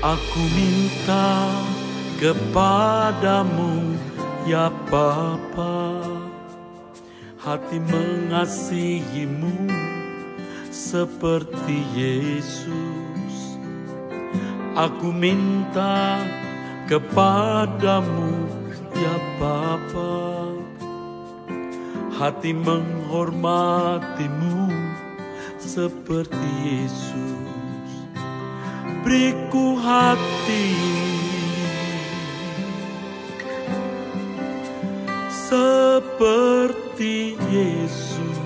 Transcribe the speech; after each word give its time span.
Aku 0.00 0.40
minta 0.56 1.44
kepadamu 2.16 4.00
ya 4.48 4.72
Bapa. 4.88 6.00
Hati 7.36 7.76
mengasihimu 7.84 9.68
seperti 10.72 11.84
Yesus. 11.92 13.60
Aku 14.72 15.12
minta 15.12 16.24
kepadamu 16.88 18.48
ya 18.96 19.16
Bapa. 19.36 20.48
Hati 22.16 22.56
menghormatimu 22.56 24.64
seperti 25.60 26.48
Yesus 26.64 27.59
Beriku 29.00 29.80
hati. 29.80 30.76
Seperti 35.50 37.34
Yesus. 37.50 38.38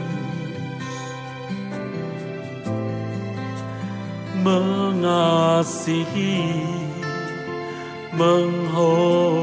Mengasihi 4.44 6.04
menghormati 8.14 9.34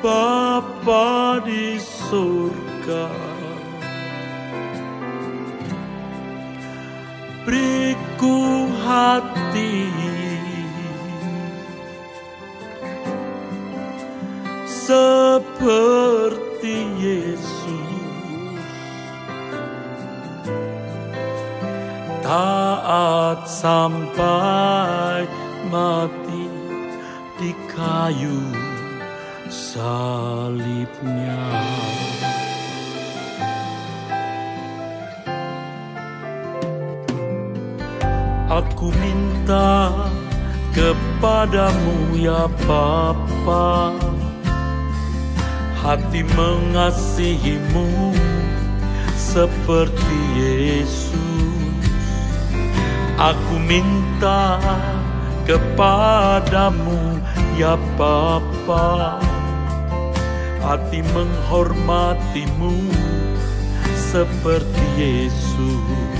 Bapa 0.00 1.44
di 1.44 1.76
surga 1.76 3.29
hati 8.90 9.86
seperti 14.66 16.26
Yesus 16.98 18.58
taat 22.26 23.46
sampai 23.46 25.30
mati 25.70 26.50
di 27.38 27.54
kayu 27.70 28.42
salibnya. 29.46 31.38
Aku 38.80 38.96
minta 38.96 39.92
kepadamu 40.72 42.16
ya 42.16 42.48
Bapa. 42.64 43.92
Hati 45.84 46.24
mengasihimu 46.24 48.16
seperti 49.20 50.16
Yesus. 50.32 51.12
Aku 53.20 53.60
minta 53.68 54.56
kepadamu 55.44 57.20
ya 57.60 57.76
Bapa. 58.00 59.20
Hati 60.64 61.04
menghormatimu 61.04 62.88
seperti 63.92 64.84
Yesus 64.96 66.19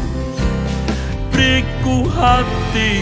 Beriku 1.31 2.11
hati. 2.11 3.01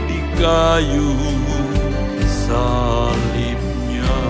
di 0.04 0.20
kayu 0.36 1.16
salibnya. 2.28 4.20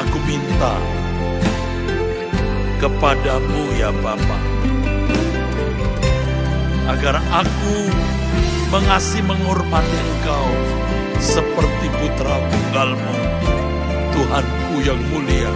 Aku 0.00 0.16
minta 0.24 0.80
kepadamu 2.80 3.76
ya 3.76 3.92
Bapa 4.00 4.40
agar 6.96 7.20
aku 7.28 7.92
mengasihi 8.72 9.20
menghormati 9.20 9.98
Engkau 10.00 10.48
seperti 11.24 11.88
putra 11.96 12.36
tunggalmu 12.52 13.16
Tuhanku 14.12 14.84
yang 14.84 15.00
mulia 15.08 15.50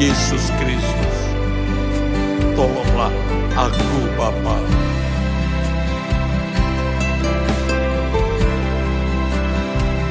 Yesus 0.00 0.48
Kristus. 0.56 1.16
Tolonglah 2.56 3.12
aku 3.52 4.00
Bapa. 4.16 4.56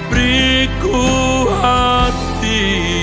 Beriku 0.08 1.04
hati 1.60 3.01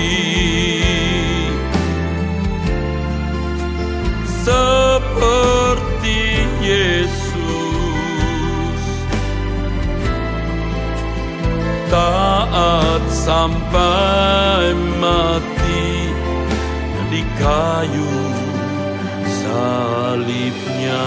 sampai 13.29 14.73
mati 14.97 15.85
di 17.13 17.21
kayu 17.37 18.13
salibnya. 19.37 21.05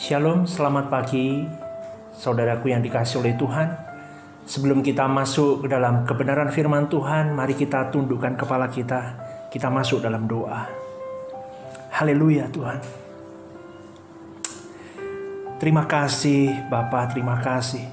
Shalom, 0.00 0.48
selamat 0.48 0.88
pagi, 0.88 1.44
saudaraku 2.16 2.72
yang 2.72 2.80
dikasih 2.80 3.20
oleh 3.20 3.36
Tuhan. 3.36 3.91
Sebelum 4.42 4.82
kita 4.82 5.06
masuk 5.06 5.64
ke 5.64 5.68
dalam 5.70 6.02
kebenaran 6.02 6.50
firman 6.50 6.90
Tuhan, 6.90 7.30
mari 7.32 7.54
kita 7.54 7.94
tundukkan 7.94 8.34
kepala 8.34 8.66
kita. 8.66 9.00
Kita 9.48 9.70
masuk 9.70 10.02
dalam 10.02 10.26
doa. 10.26 10.66
Haleluya 11.94 12.50
Tuhan. 12.50 12.80
Terima 15.62 15.86
kasih 15.86 16.66
Bapa, 16.66 17.06
terima 17.06 17.38
kasih. 17.38 17.86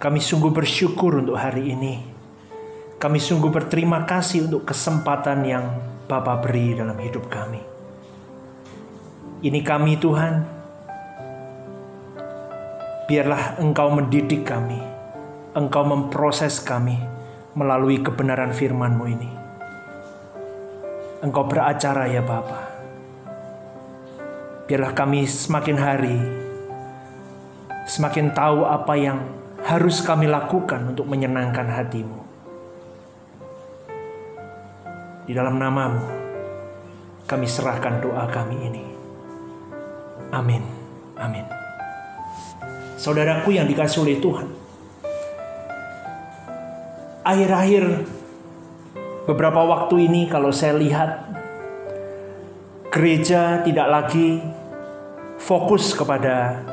Kami 0.00 0.20
sungguh 0.20 0.48
bersyukur 0.48 1.20
untuk 1.20 1.36
hari 1.36 1.76
ini. 1.76 2.00
Kami 2.96 3.20
sungguh 3.20 3.52
berterima 3.52 4.08
kasih 4.08 4.48
untuk 4.48 4.64
kesempatan 4.64 5.44
yang 5.44 5.64
Bapa 6.08 6.40
beri 6.40 6.72
dalam 6.72 6.96
hidup 6.96 7.28
kami. 7.28 7.60
Ini 9.44 9.60
kami 9.60 10.00
Tuhan, 10.00 10.53
biarlah 13.04 13.60
Engkau 13.60 13.92
mendidik 13.92 14.48
kami, 14.48 14.80
Engkau 15.52 15.84
memproses 15.84 16.60
kami 16.60 16.96
melalui 17.54 18.00
kebenaran 18.00 18.50
firman-Mu 18.50 19.04
ini. 19.06 19.30
Engkau 21.24 21.44
beracara 21.48 22.10
ya 22.10 22.20
Bapa. 22.20 22.74
Biarlah 24.64 24.92
kami 24.96 25.28
semakin 25.28 25.76
hari 25.76 26.18
semakin 27.84 28.32
tahu 28.32 28.64
apa 28.64 28.96
yang 28.96 29.20
harus 29.64 30.00
kami 30.04 30.28
lakukan 30.28 30.92
untuk 30.92 31.08
menyenangkan 31.08 31.68
hatimu. 31.68 32.20
Di 35.24 35.32
dalam 35.32 35.56
namamu, 35.56 36.04
kami 37.24 37.48
serahkan 37.48 38.04
doa 38.04 38.28
kami 38.28 38.56
ini. 38.60 38.84
Amin. 40.32 40.64
Amin. 41.16 41.63
Saudaraku 43.04 43.52
yang 43.52 43.68
dikasih 43.68 44.00
oleh 44.00 44.16
Tuhan. 44.16 44.48
Akhir-akhir 47.20 47.84
beberapa 49.28 49.60
waktu 49.60 50.08
ini 50.08 50.24
kalau 50.24 50.48
saya 50.48 50.72
lihat 50.80 51.28
gereja 52.88 53.60
tidak 53.60 53.88
lagi 53.92 54.40
fokus 55.36 55.92
kepada 55.92 56.64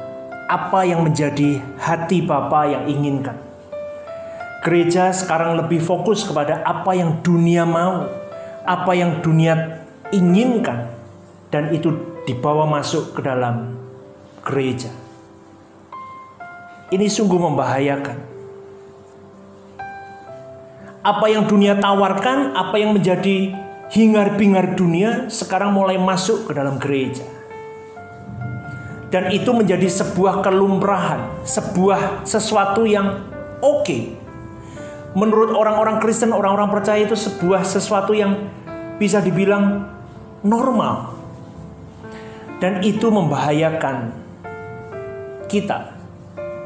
apa 0.48 0.88
yang 0.88 1.04
menjadi 1.04 1.60
hati 1.76 2.24
Bapa 2.24 2.64
yang 2.64 2.88
inginkan. 2.88 3.36
Gereja 4.64 5.12
sekarang 5.12 5.60
lebih 5.60 5.84
fokus 5.84 6.24
kepada 6.24 6.64
apa 6.64 6.96
yang 6.96 7.20
dunia 7.20 7.68
mau, 7.68 8.08
apa 8.64 8.92
yang 8.96 9.20
dunia 9.20 9.84
inginkan, 10.16 10.96
dan 11.52 11.76
itu 11.76 12.24
dibawa 12.24 12.64
masuk 12.72 13.20
ke 13.20 13.20
dalam 13.20 13.76
gereja. 14.48 15.01
Ini 16.92 17.08
sungguh 17.08 17.40
membahayakan. 17.40 18.18
Apa 21.02 21.26
yang 21.32 21.50
dunia 21.50 21.80
tawarkan, 21.80 22.54
apa 22.54 22.78
yang 22.78 22.94
menjadi 22.94 23.58
hingar-bingar 23.90 24.78
dunia, 24.78 25.32
sekarang 25.32 25.74
mulai 25.74 25.98
masuk 25.98 26.46
ke 26.46 26.52
dalam 26.54 26.78
gereja 26.78 27.26
dan 29.12 29.28
itu 29.30 29.52
menjadi 29.52 29.92
sebuah 29.92 30.40
kelumrahan, 30.40 31.44
sebuah 31.44 32.24
sesuatu 32.24 32.88
yang 32.88 33.28
oke. 33.60 33.84
Okay. 33.84 34.02
Menurut 35.12 35.52
orang-orang 35.52 36.00
Kristen, 36.00 36.32
orang-orang 36.32 36.72
percaya 36.72 37.04
itu 37.04 37.20
sebuah 37.20 37.68
sesuatu 37.68 38.16
yang 38.16 38.48
bisa 38.96 39.20
dibilang 39.20 39.84
normal. 40.40 41.20
Dan 42.64 42.80
itu 42.80 43.12
membahayakan 43.12 44.16
kita 45.52 45.92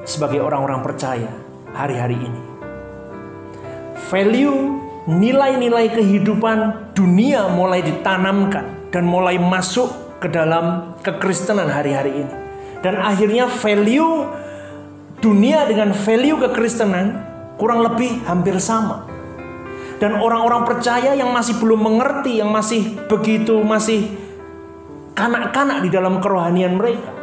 sebagai 0.06 0.40
orang-orang 0.40 0.86
percaya 0.86 1.30
hari-hari 1.74 2.16
ini. 2.22 2.42
Value 4.08 4.58
nilai-nilai 5.10 5.92
kehidupan 5.92 6.94
dunia 6.94 7.50
mulai 7.50 7.82
ditanamkan 7.82 8.90
dan 8.94 9.04
mulai 9.06 9.42
masuk 9.42 9.90
ke 10.22 10.30
dalam 10.30 10.96
kekristenan 11.02 11.68
hari-hari 11.68 12.24
ini. 12.24 12.34
Dan 12.86 13.02
akhirnya 13.02 13.50
value 13.50 14.30
dunia 15.20 15.66
dengan 15.66 15.90
value 15.92 16.38
kekristenan 16.38 17.18
kurang 17.58 17.82
lebih 17.82 18.22
hampir 18.30 18.62
sama. 18.62 19.10
Dan 19.96 20.20
orang-orang 20.20 20.68
percaya 20.68 21.16
yang 21.16 21.32
masih 21.32 21.56
belum 21.58 21.82
mengerti, 21.82 22.44
yang 22.44 22.52
masih 22.52 23.00
begitu 23.08 23.64
masih 23.64 24.12
kanak-kanak 25.16 25.88
di 25.88 25.90
dalam 25.90 26.20
kerohanian 26.20 26.76
mereka. 26.76 27.15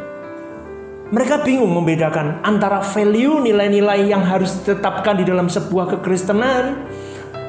Mereka 1.13 1.45
bingung 1.45 1.69
membedakan 1.69 2.41
antara 2.41 2.81
value 2.81 3.37
nilai-nilai 3.45 4.09
yang 4.09 4.25
harus 4.25 4.57
ditetapkan 4.57 5.21
di 5.21 5.29
dalam 5.29 5.45
sebuah 5.45 5.93
kekristenan 5.93 6.89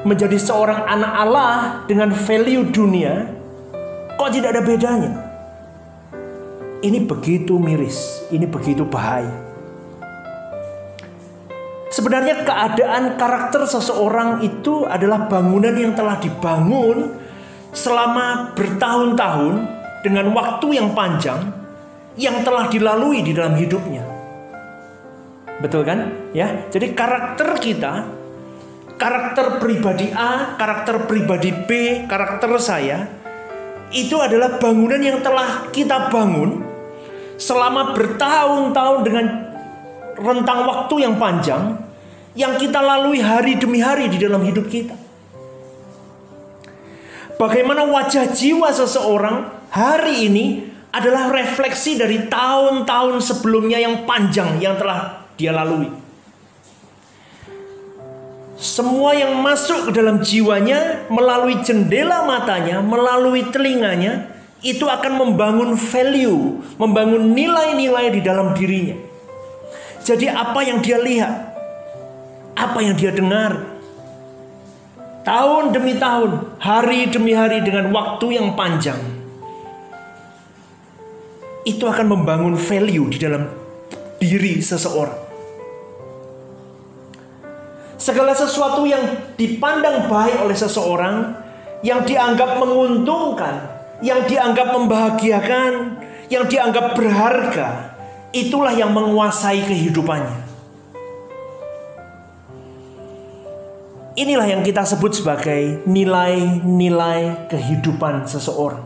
menjadi 0.05 0.37
seorang 0.37 0.85
anak 0.85 1.13
Allah 1.17 1.51
dengan 1.89 2.13
value 2.13 2.69
dunia. 2.69 3.25
Kok 4.21 4.29
tidak 4.29 4.53
ada 4.53 4.61
bedanya? 4.61 5.11
Ini 6.85 7.09
begitu 7.09 7.57
miris, 7.57 8.29
ini 8.29 8.45
begitu 8.45 8.85
bahaya. 8.85 9.33
Sebenarnya 11.89 12.45
keadaan 12.45 13.17
karakter 13.17 13.65
seseorang 13.65 14.45
itu 14.45 14.85
adalah 14.85 15.25
bangunan 15.25 15.73
yang 15.73 15.97
telah 15.97 16.21
dibangun 16.21 17.17
selama 17.73 18.53
bertahun-tahun 18.53 19.53
dengan 20.05 20.29
waktu 20.37 20.67
yang 20.77 20.93
panjang 20.93 21.64
yang 22.15 22.43
telah 22.43 22.71
dilalui 22.71 23.23
di 23.23 23.35
dalam 23.35 23.55
hidupnya. 23.59 24.03
Betul 25.59 25.87
kan? 25.87 26.31
Ya. 26.35 26.67
Jadi 26.71 26.91
karakter 26.91 27.59
kita, 27.59 27.93
karakter 28.99 29.59
pribadi 29.59 30.11
A, 30.11 30.55
karakter 30.59 31.07
pribadi 31.07 31.51
B, 31.51 32.03
karakter 32.07 32.51
saya 32.59 33.07
itu 33.95 34.19
adalah 34.19 34.59
bangunan 34.59 34.99
yang 34.99 35.23
telah 35.23 35.71
kita 35.71 36.11
bangun 36.11 36.63
selama 37.39 37.95
bertahun-tahun 37.95 38.99
dengan 39.03 39.25
rentang 40.15 40.59
waktu 40.67 40.95
yang 41.03 41.15
panjang 41.19 41.79
yang 42.35 42.59
kita 42.59 42.83
lalui 42.83 43.23
hari 43.23 43.55
demi 43.55 43.79
hari 43.79 44.11
di 44.11 44.19
dalam 44.19 44.43
hidup 44.43 44.67
kita. 44.67 44.95
Bagaimana 47.35 47.87
wajah 47.87 48.31
jiwa 48.31 48.71
seseorang 48.71 49.51
hari 49.71 50.27
ini 50.31 50.64
adalah 50.95 51.27
refleksi 51.27 51.99
dari 51.99 52.31
tahun-tahun 52.31 53.19
sebelumnya 53.19 53.83
yang 53.83 54.07
panjang 54.07 54.63
yang 54.63 54.79
telah 54.79 55.27
dia 55.35 55.51
lalui. 55.51 55.91
Semua 58.55 59.11
yang 59.11 59.43
masuk 59.43 59.91
ke 59.91 59.99
dalam 59.99 60.23
jiwanya 60.23 61.03
melalui 61.11 61.59
jendela 61.59 62.23
matanya, 62.23 62.79
melalui 62.79 63.43
telinganya, 63.51 64.31
itu 64.63 64.87
akan 64.87 65.19
membangun 65.19 65.75
value, 65.75 66.63
membangun 66.79 67.35
nilai-nilai 67.35 68.15
di 68.15 68.23
dalam 68.23 68.55
dirinya. 68.55 68.95
Jadi 70.07 70.31
apa 70.31 70.63
yang 70.63 70.79
dia 70.79 70.95
lihat, 70.95 71.33
apa 72.55 72.79
yang 72.79 72.95
dia 72.95 73.11
dengar, 73.11 73.59
tahun 75.27 75.75
demi 75.75 75.99
tahun, 75.99 76.55
hari 76.63 77.11
demi 77.11 77.35
hari 77.35 77.59
dengan 77.59 77.91
waktu 77.91 78.39
yang 78.39 78.55
panjang, 78.55 79.24
itu 81.65 81.83
akan 81.89 82.13
membangun 82.13 82.53
value 82.53 83.09
di 83.09 83.17
dalam 83.17 83.49
diri 84.21 84.61
seseorang. 84.61 85.25
Segala 87.97 88.37
sesuatu 88.37 88.85
yang 88.85 89.33
dipandang 89.33 90.05
baik 90.05 90.45
oleh 90.45 90.53
seseorang, 90.53 91.33
yang 91.81 92.05
dianggap 92.05 92.61
menguntungkan, 92.61 93.65
yang 94.05 94.21
dianggap 94.29 94.77
membahagiakan, 94.77 95.97
yang 96.29 96.45
dianggap 96.45 96.93
berharga, 96.93 97.97
itulah 98.29 98.77
yang 98.77 98.93
menguasai 98.93 99.65
kehidupannya. 99.65 100.45
Inilah 104.15 104.47
yang 104.47 104.61
kita 104.63 104.85
sebut 104.87 105.11
sebagai 105.11 105.83
nilai-nilai 105.83 107.51
kehidupan 107.51 108.23
seseorang. 108.29 108.85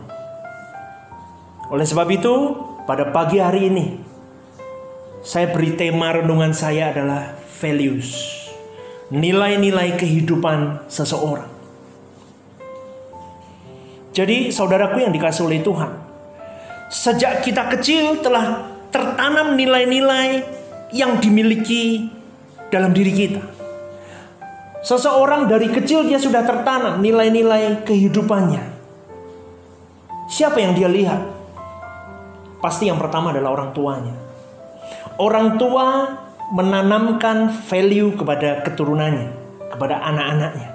Oleh 1.70 1.86
sebab 1.86 2.10
itu, 2.10 2.34
pada 2.88 3.08
pagi 3.12 3.36
hari 3.40 3.68
ini, 3.68 3.86
saya 5.20 5.52
beri 5.52 5.76
tema 5.76 6.16
renungan 6.16 6.56
saya 6.56 6.92
adalah 6.92 7.36
values. 7.60 8.38
Nilai-nilai 9.10 9.98
kehidupan 9.98 10.86
seseorang. 10.86 11.50
Jadi 14.14 14.54
saudaraku 14.54 15.02
yang 15.02 15.12
dikasih 15.14 15.46
oleh 15.46 15.60
Tuhan. 15.62 15.90
Sejak 16.90 17.42
kita 17.46 17.70
kecil 17.74 18.22
telah 18.22 18.70
tertanam 18.90 19.54
nilai-nilai 19.54 20.42
yang 20.90 21.22
dimiliki 21.22 22.10
dalam 22.70 22.90
diri 22.90 23.12
kita. 23.14 23.42
Seseorang 24.80 25.46
dari 25.46 25.68
kecil 25.70 26.08
dia 26.08 26.18
sudah 26.18 26.42
tertanam 26.42 26.98
nilai-nilai 27.02 27.84
kehidupannya. 27.84 28.62
Siapa 30.30 30.58
yang 30.62 30.72
dia 30.78 30.88
lihat? 30.88 31.39
Pasti 32.60 32.92
yang 32.92 33.00
pertama 33.00 33.32
adalah 33.32 33.56
orang 33.56 33.72
tuanya. 33.72 34.14
Orang 35.16 35.56
tua 35.56 36.16
menanamkan 36.52 37.48
value 37.68 38.16
kepada 38.16 38.60
keturunannya, 38.64 39.28
kepada 39.72 40.04
anak-anaknya. 40.04 40.70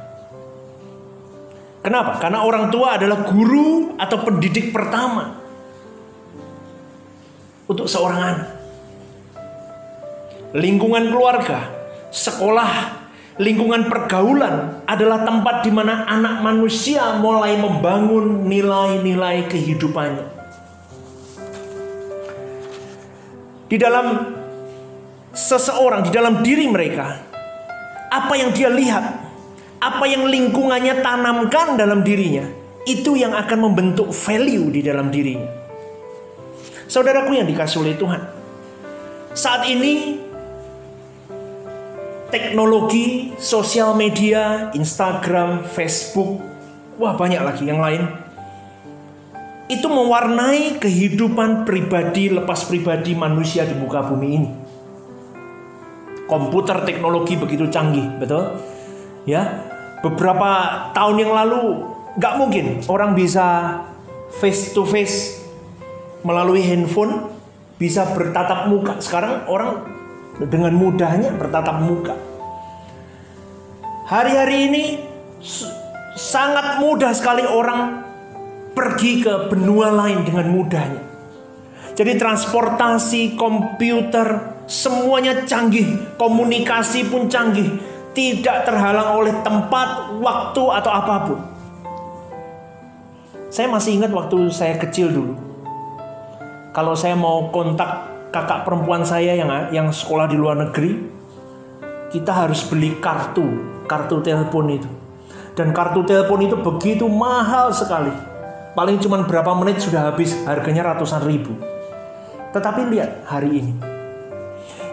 Kenapa? 1.86 2.18
Karena 2.18 2.42
orang 2.42 2.74
tua 2.74 2.98
adalah 2.98 3.22
guru 3.30 3.94
atau 4.01 4.18
pendidik 4.25 4.74
pertama 4.74 5.38
untuk 7.70 7.86
seorang 7.86 8.22
anak. 8.22 8.50
Lingkungan 10.58 11.13
keluarga, 11.13 11.70
sekolah, 12.10 12.72
lingkungan 13.38 13.86
pergaulan 13.86 14.82
adalah 14.89 15.22
tempat 15.27 15.62
di 15.62 15.70
mana 15.70 16.08
anak 16.10 16.42
manusia 16.42 17.20
mulai 17.22 17.60
membangun 17.60 18.50
nilai-nilai 18.50 19.46
kehidupannya. 19.46 20.35
Di 23.66 23.78
dalam 23.82 24.36
seseorang, 25.34 26.06
di 26.06 26.12
dalam 26.14 26.46
diri 26.46 26.70
mereka, 26.70 27.18
apa 28.14 28.34
yang 28.38 28.54
dia 28.54 28.70
lihat 28.70 29.26
apa 29.82 30.06
yang 30.10 30.26
lingkungannya 30.26 31.06
tanamkan 31.06 31.78
dalam 31.78 32.02
dirinya, 32.02 32.46
itu 32.90 33.14
yang 33.18 33.38
akan 33.38 33.70
membentuk 33.70 34.10
value 34.10 34.74
di 34.74 34.82
dalam 34.82 35.14
dirinya. 35.14 35.50
Saudaraku 36.90 37.38
yang 37.38 37.46
dikasih 37.50 37.82
oleh 37.82 37.94
Tuhan, 37.98 38.22
saat 39.34 39.66
ini 39.70 40.22
teknologi, 42.30 43.34
sosial 43.38 43.94
media, 43.94 44.70
Instagram, 44.74 45.66
Facebook, 45.70 46.42
wah 46.98 47.14
banyak 47.14 47.42
lagi 47.42 47.66
yang 47.70 47.82
lain. 47.82 48.25
Itu 49.66 49.88
mewarnai 49.90 50.78
kehidupan 50.78 51.66
pribadi 51.66 52.30
lepas 52.30 52.70
pribadi 52.70 53.18
manusia 53.18 53.66
di 53.66 53.74
muka 53.74 54.06
bumi 54.06 54.28
ini. 54.30 54.50
Komputer 56.30 56.86
teknologi 56.86 57.38
begitu 57.38 57.70
canggih, 57.70 58.06
betul? 58.22 58.62
Ya, 59.26 59.66
beberapa 60.06 60.50
tahun 60.94 61.18
yang 61.22 61.34
lalu 61.34 61.82
nggak 62.18 62.34
mungkin 62.38 62.66
orang 62.86 63.18
bisa 63.18 63.82
face 64.38 64.74
to 64.74 64.86
face 64.86 65.42
melalui 66.22 66.62
handphone 66.62 67.34
bisa 67.82 68.06
bertatap 68.14 68.70
muka. 68.70 69.02
Sekarang 69.02 69.50
orang 69.50 69.82
dengan 70.46 70.78
mudahnya 70.78 71.34
bertatap 71.34 71.82
muka. 71.82 72.14
Hari-hari 74.06 74.70
ini 74.70 74.84
sangat 76.14 76.78
mudah 76.78 77.10
sekali 77.18 77.42
orang 77.42 78.05
pergi 78.75 79.24
ke 79.24 79.48
benua 79.48 79.89
lain 79.89 80.27
dengan 80.27 80.51
mudahnya. 80.51 81.01
Jadi 81.96 82.20
transportasi, 82.20 83.39
komputer, 83.39 84.60
semuanya 84.67 85.48
canggih, 85.48 86.20
komunikasi 86.20 87.08
pun 87.08 87.32
canggih, 87.32 87.72
tidak 88.12 88.67
terhalang 88.67 89.15
oleh 89.15 89.32
tempat, 89.48 90.20
waktu 90.20 90.63
atau 90.75 90.91
apa 90.91 91.15
pun. 91.24 91.39
Saya 93.48 93.72
masih 93.72 93.96
ingat 93.96 94.12
waktu 94.12 94.51
saya 94.51 94.75
kecil 94.75 95.08
dulu. 95.15 95.34
Kalau 96.75 96.91
saya 97.00 97.15
mau 97.15 97.48
kontak 97.55 98.12
kakak 98.36 98.67
perempuan 98.67 99.08
saya 99.08 99.32
yang 99.39 99.48
yang 99.72 99.88
sekolah 99.96 100.27
di 100.27 100.36
luar 100.36 100.60
negeri, 100.60 101.00
kita 102.12 102.36
harus 102.36 102.67
beli 102.67 103.00
kartu, 103.00 103.48
kartu 103.88 104.20
telepon 104.20 104.67
itu. 104.67 104.91
Dan 105.55 105.72
kartu 105.72 106.03
telepon 106.03 106.44
itu 106.44 106.60
begitu 106.60 107.08
mahal 107.08 107.72
sekali 107.72 108.35
Paling 108.75 109.00
cuma 109.00 109.24
berapa 109.24 109.55
menit 109.55 109.79
sudah 109.79 110.12
habis, 110.12 110.36
harganya 110.44 110.91
ratusan 110.91 111.24
ribu. 111.24 111.55
Tetapi 112.51 112.91
lihat 112.91 113.24
hari 113.24 113.63
ini. 113.63 113.74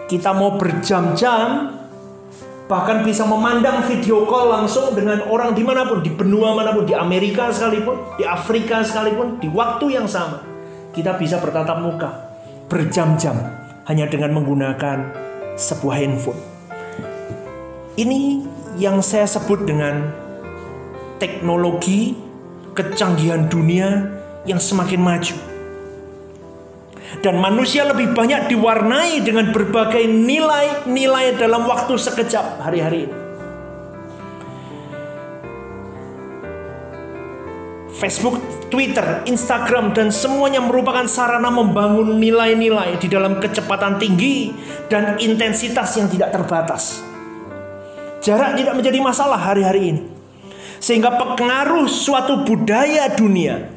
Kita 0.07 0.31
mau 0.31 0.55
berjam-jam, 0.55 1.67
bahkan 2.71 3.03
bisa 3.03 3.27
memandang 3.27 3.83
video 3.83 4.23
call 4.23 4.55
langsung 4.55 4.95
dengan 4.95 5.27
orang 5.27 5.51
di 5.51 5.67
mana 5.67 5.83
pun, 5.83 5.99
di 5.99 6.07
benua 6.15 6.55
mana 6.55 6.71
pun, 6.71 6.87
di 6.87 6.95
Amerika 6.95 7.51
sekalipun, 7.51 8.15
di 8.15 8.23
Afrika 8.23 8.79
sekalipun, 8.87 9.43
di 9.43 9.51
waktu 9.51 9.99
yang 9.99 10.07
sama. 10.07 10.39
Kita 10.95 11.19
bisa 11.19 11.43
bertatap 11.43 11.83
muka, 11.83 12.09
berjam-jam, 12.71 13.35
hanya 13.91 14.07
dengan 14.07 14.31
menggunakan 14.31 15.11
sebuah 15.59 15.99
handphone. 15.99 16.39
Ini 17.99 18.47
yang 18.79 19.03
saya 19.03 19.27
sebut 19.27 19.67
dengan 19.67 20.07
teknologi 21.19 22.22
kecanggihan 22.73 23.47
dunia 23.47 24.09
yang 24.43 24.59
semakin 24.59 24.99
maju. 24.99 25.37
Dan 27.21 27.37
manusia 27.37 27.85
lebih 27.85 28.11
banyak 28.11 28.49
diwarnai 28.49 29.21
dengan 29.21 29.53
berbagai 29.53 30.03
nilai-nilai 30.09 31.37
dalam 31.37 31.69
waktu 31.69 31.93
sekejap 31.93 32.59
hari-hari 32.59 33.07
ini. 33.07 33.17
Facebook, 37.93 38.41
Twitter, 38.67 39.23
Instagram, 39.29 39.95
dan 39.95 40.11
semuanya 40.11 40.59
merupakan 40.59 41.07
sarana 41.07 41.47
membangun 41.47 42.19
nilai-nilai 42.19 42.99
di 42.99 43.07
dalam 43.07 43.39
kecepatan 43.39 43.95
tinggi 43.95 44.51
dan 44.91 45.15
intensitas 45.23 45.95
yang 45.95 46.11
tidak 46.11 46.35
terbatas. 46.35 46.99
Jarak 48.19 48.59
tidak 48.59 48.75
menjadi 48.75 48.99
masalah 48.99 49.39
hari-hari 49.39 49.95
ini. 49.95 50.12
Sehingga 50.83 51.15
pengaruh 51.15 51.87
suatu 51.87 52.43
budaya 52.43 53.07
dunia, 53.15 53.71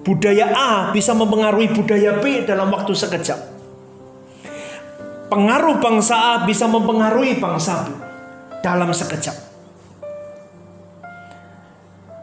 budaya 0.00 0.48
A 0.56 0.72
bisa 0.88 1.12
mempengaruhi 1.12 1.68
budaya 1.68 2.16
B 2.16 2.48
dalam 2.48 2.72
waktu 2.72 2.96
sekejap. 2.96 3.60
Pengaruh 5.28 5.76
bangsa 5.84 6.16
A 6.16 6.34
bisa 6.48 6.64
mempengaruhi 6.64 7.36
bangsa 7.36 7.84
B 7.84 7.92
dalam 8.64 8.88
sekejap. 8.88 9.36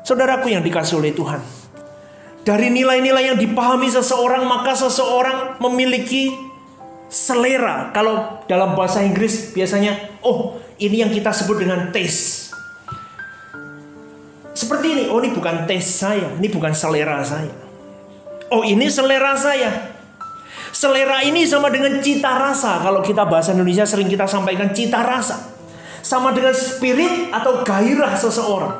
Saudaraku 0.01 0.49
yang 0.49 0.65
dikasih 0.65 0.97
oleh 0.97 1.13
Tuhan, 1.13 1.43
dari 2.41 2.73
nilai-nilai 2.73 3.35
yang 3.35 3.37
dipahami 3.37 3.91
seseorang, 3.91 4.47
maka 4.49 4.73
seseorang 4.73 5.61
memiliki 5.61 6.31
selera. 7.05 7.93
Kalau 7.93 8.41
dalam 8.49 8.73
bahasa 8.73 9.03
Inggris 9.03 9.51
biasanya, 9.53 10.17
oh 10.23 10.57
ini 10.79 11.05
yang 11.05 11.11
kita 11.11 11.35
sebut 11.35 11.59
dengan 11.61 11.91
taste. 11.93 12.46
Seperti 14.57 14.87
ini, 14.89 15.03
oh 15.13 15.21
ini 15.21 15.29
bukan 15.37 15.69
tes 15.69 15.85
saya, 15.85 16.33
ini 16.33 16.49
bukan 16.49 16.73
selera 16.73 17.21
saya. 17.21 17.53
Oh 18.49 18.65
ini 18.65 18.89
selera 18.89 19.37
saya. 19.37 19.93
Selera 20.73 21.21
ini 21.21 21.45
sama 21.45 21.69
dengan 21.69 22.01
cita 22.01 22.33
rasa. 22.41 22.81
Kalau 22.81 23.05
kita 23.05 23.21
bahasa 23.29 23.53
Indonesia 23.53 23.85
sering 23.85 24.09
kita 24.09 24.25
sampaikan 24.25 24.73
cita 24.73 25.05
rasa. 25.05 25.53
Sama 26.01 26.33
dengan 26.33 26.57
spirit 26.57 27.29
atau 27.29 27.61
gairah 27.61 28.17
seseorang. 28.17 28.73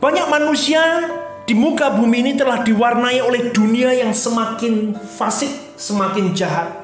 Banyak 0.00 0.26
manusia 0.32 0.80
di 1.44 1.52
muka 1.52 1.92
bumi 2.00 2.24
ini 2.24 2.32
telah 2.32 2.64
diwarnai 2.64 3.20
oleh 3.20 3.52
dunia 3.52 3.92
yang 3.92 4.16
semakin 4.16 4.96
fasik, 4.96 5.52
semakin 5.76 6.32
jahat 6.32 6.77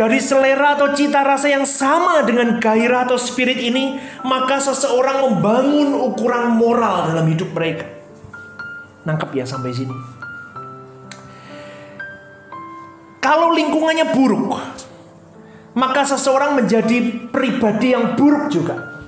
dari 0.00 0.16
selera 0.16 0.80
atau 0.80 0.96
cita 0.96 1.20
rasa 1.20 1.52
yang 1.52 1.68
sama 1.68 2.24
dengan 2.24 2.56
gairah 2.56 3.04
atau 3.04 3.20
spirit 3.20 3.60
ini, 3.60 4.00
maka 4.24 4.56
seseorang 4.56 5.28
membangun 5.28 5.92
ukuran 5.92 6.56
moral 6.56 7.12
dalam 7.12 7.28
hidup 7.28 7.52
mereka. 7.52 7.84
Nangkep 9.04 9.28
ya 9.36 9.44
sampai 9.44 9.76
sini. 9.76 9.92
Kalau 13.20 13.52
lingkungannya 13.52 14.16
buruk, 14.16 14.56
maka 15.76 16.08
seseorang 16.08 16.56
menjadi 16.56 17.28
pribadi 17.28 17.92
yang 17.92 18.16
buruk 18.16 18.48
juga. 18.48 19.04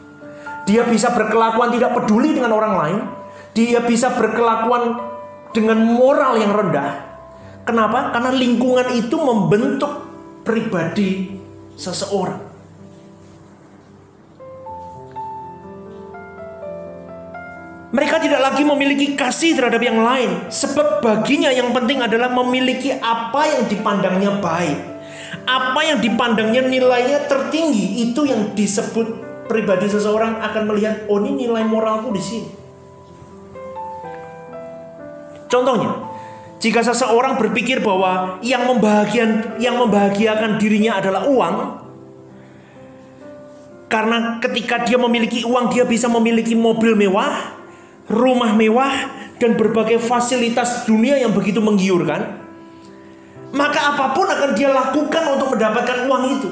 Dia 0.68 0.84
bisa 0.84 1.08
berkelakuan 1.16 1.72
tidak 1.72 1.96
peduli 1.96 2.36
dengan 2.36 2.52
orang 2.52 2.74
lain, 2.76 2.98
dia 3.56 3.80
bisa 3.80 4.12
berkelakuan 4.12 5.00
dengan 5.56 5.88
moral 5.88 6.36
yang 6.36 6.52
rendah. 6.52 7.00
Kenapa? 7.64 8.12
Karena 8.12 8.28
lingkungan 8.28 8.92
itu 8.92 9.16
membentuk 9.16 10.11
pribadi 10.42 11.38
seseorang. 11.78 12.52
Mereka 17.92 18.24
tidak 18.24 18.40
lagi 18.40 18.64
memiliki 18.64 19.12
kasih 19.12 19.52
terhadap 19.52 19.84
yang 19.84 20.00
lain, 20.00 20.48
sebab 20.48 21.04
baginya 21.04 21.52
yang 21.52 21.76
penting 21.76 22.00
adalah 22.00 22.32
memiliki 22.32 22.88
apa 22.96 23.44
yang 23.44 23.68
dipandangnya 23.68 24.40
baik, 24.40 24.80
apa 25.44 25.80
yang 25.84 26.00
dipandangnya 26.00 26.64
nilainya 26.64 27.28
tertinggi. 27.28 28.08
Itu 28.08 28.24
yang 28.24 28.56
disebut 28.56 29.20
pribadi 29.44 29.92
seseorang 29.92 30.40
akan 30.40 30.72
melihat, 30.72 31.04
oh 31.04 31.20
ini 31.20 31.44
nilai 31.44 31.68
moralku 31.68 32.16
di 32.16 32.22
sini. 32.24 32.50
Contohnya, 35.52 35.92
jika 36.62 36.78
seseorang 36.78 37.42
berpikir 37.42 37.82
bahwa 37.82 38.38
yang 38.38 38.62
membahagiakan 38.70 39.58
yang 39.58 39.82
membahagiakan 39.82 40.62
dirinya 40.62 41.02
adalah 41.02 41.26
uang, 41.26 41.56
karena 43.90 44.38
ketika 44.38 44.86
dia 44.86 44.94
memiliki 44.94 45.42
uang 45.42 45.74
dia 45.74 45.82
bisa 45.82 46.06
memiliki 46.06 46.54
mobil 46.54 46.94
mewah, 46.94 47.58
rumah 48.06 48.54
mewah 48.54 48.94
dan 49.42 49.58
berbagai 49.58 49.98
fasilitas 50.06 50.86
dunia 50.86 51.18
yang 51.18 51.34
begitu 51.34 51.58
menggiurkan, 51.58 52.38
maka 53.50 53.98
apa 53.98 54.14
pun 54.14 54.30
akan 54.30 54.54
dia 54.54 54.70
lakukan 54.70 55.24
untuk 55.34 55.58
mendapatkan 55.58 56.06
uang 56.06 56.22
itu. 56.30 56.50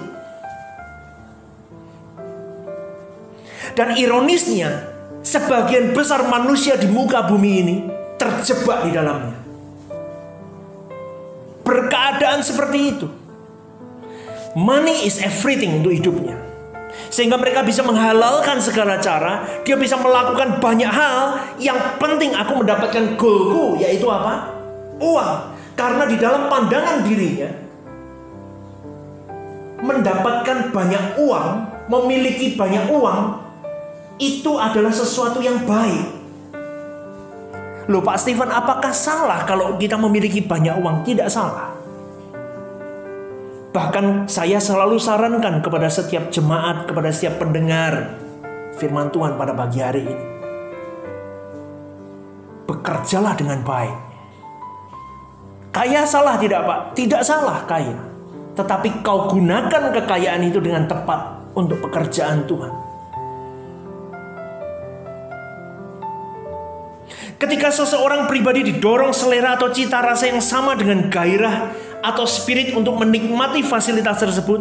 Dan 3.79 3.95
ironisnya, 3.95 4.91
sebagian 5.23 5.95
besar 5.95 6.27
manusia 6.27 6.75
di 6.75 6.91
muka 6.91 7.31
bumi 7.31 7.51
ini 7.63 7.77
terjebak 8.19 8.91
di 8.91 8.91
dalamnya 8.91 9.40
berkeadaan 11.71 12.43
seperti 12.43 12.79
itu. 12.99 13.07
Money 14.59 15.07
is 15.07 15.23
everything 15.23 15.79
untuk 15.79 15.95
hidupnya. 15.95 16.35
Sehingga 17.07 17.39
mereka 17.39 17.63
bisa 17.63 17.87
menghalalkan 17.87 18.59
segala 18.59 18.99
cara, 18.99 19.47
dia 19.63 19.79
bisa 19.79 19.95
melakukan 19.95 20.59
banyak 20.59 20.91
hal 20.91 21.39
yang 21.63 21.79
penting 22.03 22.35
aku 22.35 22.59
mendapatkan 22.59 23.15
goalku 23.15 23.79
yaitu 23.79 24.11
apa? 24.11 24.51
Uang. 24.99 25.55
Karena 25.79 26.05
di 26.11 26.19
dalam 26.19 26.51
pandangan 26.51 27.07
dirinya 27.07 27.71
mendapatkan 29.81 30.77
banyak 30.77 31.17
uang, 31.17 31.49
memiliki 31.89 32.53
banyak 32.53 32.85
uang 32.93 33.41
itu 34.21 34.53
adalah 34.61 34.93
sesuatu 34.93 35.41
yang 35.41 35.65
baik. 35.65 36.20
Loh 37.91 38.07
Pak 38.07 38.23
Stephen 38.23 38.55
apakah 38.55 38.95
salah 38.95 39.43
kalau 39.43 39.75
kita 39.75 39.99
memiliki 39.99 40.47
banyak 40.47 40.79
uang? 40.79 41.03
Tidak 41.03 41.27
salah. 41.27 41.75
Bahkan 43.75 44.31
saya 44.31 44.63
selalu 44.63 44.95
sarankan 45.03 45.59
kepada 45.59 45.91
setiap 45.91 46.31
jemaat, 46.31 46.87
kepada 46.87 47.11
setiap 47.11 47.43
pendengar 47.43 48.15
firman 48.79 49.11
Tuhan 49.11 49.35
pada 49.35 49.53
pagi 49.59 49.83
hari 49.83 50.07
ini. 50.07 50.27
bekerjalah 52.71 53.35
dengan 53.35 53.59
baik. 53.67 53.99
Kaya 55.75 56.07
salah 56.07 56.39
tidak 56.39 56.63
Pak? 56.63 56.81
Tidak 56.95 57.23
salah 57.27 57.67
kaya. 57.67 57.99
Tetapi 58.55 59.03
kau 59.03 59.27
gunakan 59.27 59.91
kekayaan 59.91 60.47
itu 60.47 60.63
dengan 60.63 60.87
tepat 60.87 61.51
untuk 61.59 61.83
pekerjaan 61.83 62.47
Tuhan. 62.47 62.90
Ketika 67.41 67.73
seseorang 67.73 68.29
pribadi 68.29 68.61
didorong 68.69 69.17
selera 69.17 69.57
atau 69.57 69.73
cita 69.73 69.97
rasa 70.05 70.29
yang 70.29 70.45
sama 70.45 70.77
dengan 70.77 71.09
gairah 71.09 71.73
atau 72.05 72.29
spirit 72.29 72.77
untuk 72.77 73.01
menikmati 73.01 73.65
fasilitas 73.65 74.21
tersebut, 74.21 74.61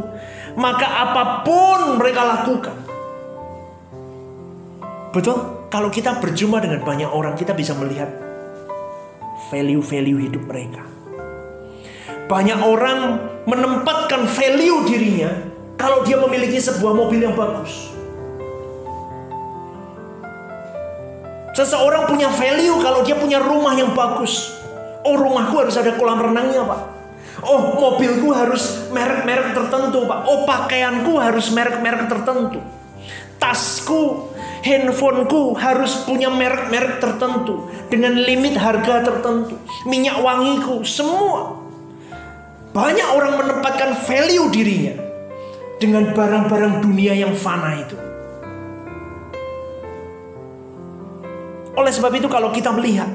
maka 0.55 0.87
apa 0.87 1.43
pun 1.43 1.99
mereka 1.99 2.23
lakukan. 2.23 2.79
Betul? 5.11 5.67
Kalau 5.67 5.91
kita 5.91 6.23
berjumpa 6.23 6.63
dengan 6.63 6.79
banyak 6.87 7.11
orang, 7.11 7.35
kita 7.35 7.51
bisa 7.51 7.75
melihat 7.75 8.07
value-value 9.51 10.31
hidup 10.31 10.47
mereka. 10.47 10.79
Banyak 12.31 12.63
orang 12.63 12.99
menempatkan 13.43 14.23
value 14.23 14.87
dirinya 14.87 15.35
kalau 15.75 16.07
dia 16.07 16.15
memiliki 16.15 16.63
sebuah 16.63 16.95
mobil 16.95 17.27
yang 17.27 17.35
bagus. 17.35 17.88
Seseorang 21.59 22.07
punya 22.07 22.31
value 22.31 22.79
kalau 22.79 23.03
dia 23.03 23.19
punya 23.19 23.43
rumah 23.43 23.75
yang 23.75 23.91
bagus. 23.91 24.55
Oh 25.03 25.19
rumahku 25.19 25.59
harus 25.59 25.75
ada 25.75 25.91
kolam 25.99 26.15
renangnya 26.15 26.63
pak. 26.63 26.81
Oh 27.43 27.75
mobilku 27.75 28.31
harus 28.31 28.87
merek-merek 28.95 29.51
tertentu 29.51 30.07
pak. 30.07 30.23
Oh 30.23 30.47
pakaianku 30.47 31.19
harus 31.19 31.51
merek-merek 31.51 32.07
tertentu. 32.07 32.63
Tasku, 33.43 34.31
handphoneku 34.63 35.59
harus 35.59 36.07
punya 36.07 36.31
merek-merek 36.31 37.03
tertentu. 37.03 37.67
Dengan 37.91 38.15
limit 38.15 38.55
harga 38.55 39.03
tertentu. 39.03 39.59
Minyak 39.83 40.23
wangiku, 40.23 40.87
semua. 40.87 41.59
Banyak 42.71 43.07
orang 43.19 43.35
menempatkan 43.35 43.99
value 44.07 44.47
dirinya. 44.47 44.95
Dengan 45.75 46.15
barang-barang 46.15 46.87
dunia 46.87 47.19
yang 47.19 47.35
fana 47.35 47.83
itu. 47.83 48.08
Oleh 51.77 51.91
sebab 51.93 52.11
itu 52.17 52.25
kalau 52.25 52.49
kita 52.49 52.73
melihat 52.73 53.09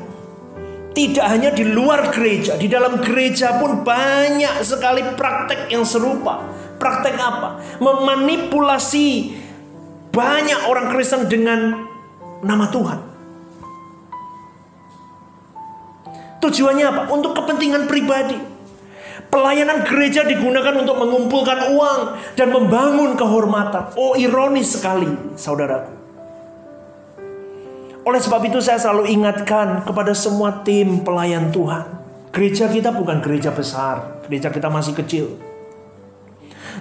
tidak 0.95 1.27
hanya 1.27 1.51
di 1.51 1.67
luar 1.67 2.14
gereja, 2.14 2.55
di 2.55 2.71
dalam 2.71 3.03
gereja 3.03 3.59
pun 3.59 3.83
banyak 3.83 4.62
sekali 4.62 5.03
praktek 5.19 5.67
yang 5.75 5.83
serupa. 5.83 6.47
Praktek 6.79 7.19
apa? 7.19 7.59
Memanipulasi 7.83 9.35
banyak 10.14 10.61
orang 10.71 10.95
Kristen 10.95 11.27
dengan 11.27 11.90
nama 12.47 12.71
Tuhan. 12.71 12.99
Tujuannya 16.38 16.87
apa? 16.87 17.03
Untuk 17.11 17.35
kepentingan 17.35 17.90
pribadi. 17.90 18.38
Pelayanan 19.35 19.83
gereja 19.83 20.23
digunakan 20.23 20.79
untuk 20.79 20.95
mengumpulkan 20.95 21.75
uang 21.75 22.01
dan 22.38 22.55
membangun 22.55 23.19
kehormatan. 23.19 23.99
Oh, 23.99 24.14
ironis 24.14 24.79
sekali, 24.79 25.11
saudaraku. 25.35 26.04
Oleh 28.05 28.21
sebab 28.21 28.45
itu 28.45 28.61
saya 28.61 28.77
selalu 28.77 29.09
ingatkan 29.17 29.81
kepada 29.88 30.12
semua 30.12 30.61
tim 30.61 31.01
pelayan 31.01 31.49
Tuhan. 31.49 31.88
Gereja 32.37 32.69
kita 32.69 32.93
bukan 32.93 33.25
gereja 33.25 33.49
besar, 33.49 34.21
gereja 34.29 34.53
kita 34.53 34.69
masih 34.69 34.93
kecil. 34.93 35.40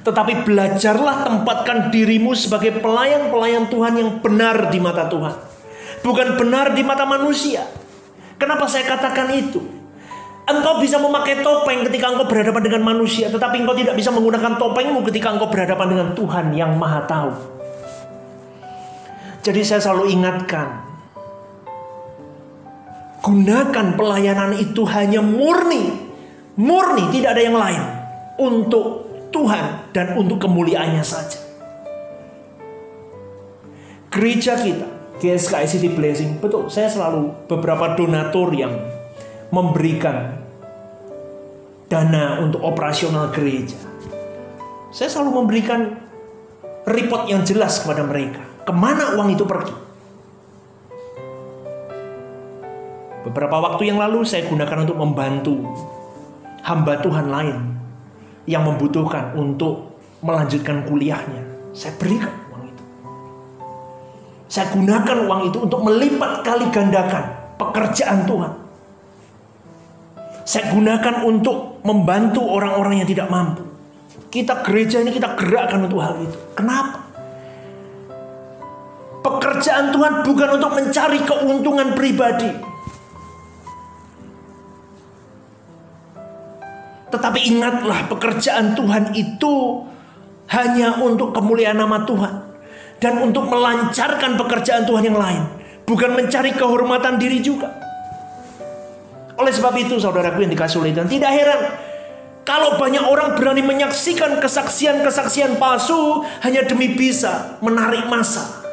Tetapi 0.04 0.44
belajarlah 0.44 1.24
tempatkan 1.24 1.88
dirimu 1.96 2.36
sebagai 2.36 2.76
pelayan-pelayan 2.84 3.72
Tuhan 3.72 3.94
yang 3.96 4.10
benar 4.20 4.68
di 4.68 4.84
mata 4.84 5.08
Tuhan. 5.08 5.36
Bukan 6.04 6.36
benar 6.36 6.76
di 6.76 6.84
mata 6.84 7.08
manusia. 7.08 7.64
Kenapa 8.36 8.68
saya 8.68 8.84
katakan 8.84 9.32
itu? 9.32 9.64
Engkau 10.44 10.84
bisa 10.84 11.00
memakai 11.00 11.40
topeng 11.40 11.88
ketika 11.88 12.12
engkau 12.12 12.28
berhadapan 12.28 12.68
dengan 12.68 12.84
manusia, 12.84 13.32
tetapi 13.32 13.64
engkau 13.64 13.80
tidak 13.80 13.96
bisa 13.96 14.12
menggunakan 14.12 14.60
topengmu 14.60 15.00
ketika 15.08 15.32
engkau 15.32 15.48
berhadapan 15.48 15.88
dengan 15.88 16.08
Tuhan 16.12 16.52
yang 16.52 16.76
Maha 16.76 17.08
Tahu. 17.08 17.32
Jadi 19.40 19.62
saya 19.64 19.80
selalu 19.80 20.12
ingatkan, 20.12 20.93
Gunakan 23.24 23.96
pelayanan 23.96 24.60
itu 24.60 24.84
hanya 24.84 25.24
murni, 25.24 25.96
murni 26.60 27.08
tidak 27.16 27.40
ada 27.40 27.42
yang 27.48 27.56
lain 27.56 27.84
untuk 28.36 29.08
Tuhan 29.32 29.96
dan 29.96 30.20
untuk 30.20 30.44
kemuliaannya 30.44 31.00
saja. 31.08 31.40
Gereja 34.12 34.60
kita, 34.60 34.88
GSKI 35.24 35.66
City 35.72 35.88
Blessing, 35.88 36.44
betul 36.44 36.68
saya 36.68 36.92
selalu 36.92 37.48
beberapa 37.48 37.96
donatur 37.96 38.52
yang 38.52 38.76
memberikan 39.56 40.44
dana 41.88 42.44
untuk 42.44 42.60
operasional 42.60 43.32
gereja. 43.32 43.80
Saya 44.92 45.08
selalu 45.08 45.42
memberikan 45.42 45.96
report 46.84 47.32
yang 47.32 47.48
jelas 47.48 47.80
kepada 47.80 48.04
mereka. 48.04 48.44
Ke 48.68 48.76
mana 48.76 49.16
uang 49.16 49.32
itu 49.32 49.48
pergi? 49.48 49.93
Beberapa 53.24 53.56
waktu 53.64 53.88
yang 53.88 54.00
lalu 54.04 54.28
saya 54.28 54.44
gunakan 54.52 54.84
untuk 54.84 55.00
membantu 55.00 55.56
hamba 56.64 57.00
Tuhan 57.00 57.32
lain 57.32 57.58
yang 58.44 58.68
membutuhkan 58.68 59.32
untuk 59.40 59.96
melanjutkan 60.20 60.84
kuliahnya. 60.84 61.72
Saya 61.72 61.96
berikan 61.96 62.32
uang 62.52 62.64
itu. 62.68 62.84
Saya 64.52 64.72
gunakan 64.76 65.18
uang 65.28 65.42
itu 65.48 65.58
untuk 65.64 65.80
melipat 65.88 66.44
kali 66.44 66.68
gandakan 66.72 67.24
pekerjaan 67.56 68.28
Tuhan. 68.28 68.52
Saya 70.44 70.76
gunakan 70.76 71.24
untuk 71.24 71.80
membantu 71.88 72.44
orang-orang 72.44 73.00
yang 73.00 73.08
tidak 73.08 73.32
mampu. 73.32 73.64
Kita 74.28 74.60
gereja 74.68 75.00
ini 75.00 75.16
kita 75.16 75.40
gerakkan 75.40 75.88
untuk 75.88 76.04
hal 76.04 76.20
itu. 76.20 76.36
Kenapa? 76.52 77.00
Pekerjaan 79.24 79.96
Tuhan 79.96 80.28
bukan 80.28 80.50
untuk 80.60 80.72
mencari 80.76 81.20
keuntungan 81.24 81.96
pribadi, 81.96 82.52
Tetapi 87.14 87.40
ingatlah 87.46 88.10
pekerjaan 88.10 88.74
Tuhan 88.74 89.14
itu 89.14 89.86
hanya 90.50 90.98
untuk 90.98 91.30
kemuliaan 91.30 91.78
nama 91.78 92.02
Tuhan 92.10 92.34
dan 92.98 93.22
untuk 93.22 93.46
melancarkan 93.54 94.34
pekerjaan 94.34 94.90
Tuhan 94.90 95.14
yang 95.14 95.20
lain, 95.22 95.46
bukan 95.86 96.18
mencari 96.18 96.58
kehormatan 96.58 97.22
diri 97.22 97.38
juga. 97.38 97.70
Oleh 99.38 99.54
sebab 99.54 99.78
itu, 99.78 100.02
saudaraku 100.02 100.42
yang 100.42 100.52
dikasih 100.58 100.82
oleh 100.82 100.90
Tuhan, 100.94 101.06
tidak 101.06 101.32
heran 101.38 101.62
kalau 102.44 102.82
banyak 102.82 103.06
orang 103.06 103.38
berani 103.38 103.62
menyaksikan 103.62 104.42
kesaksian-kesaksian 104.42 105.62
palsu 105.62 106.26
hanya 106.42 106.66
demi 106.66 106.98
bisa 106.98 107.62
menarik 107.62 108.10
masa, 108.10 108.66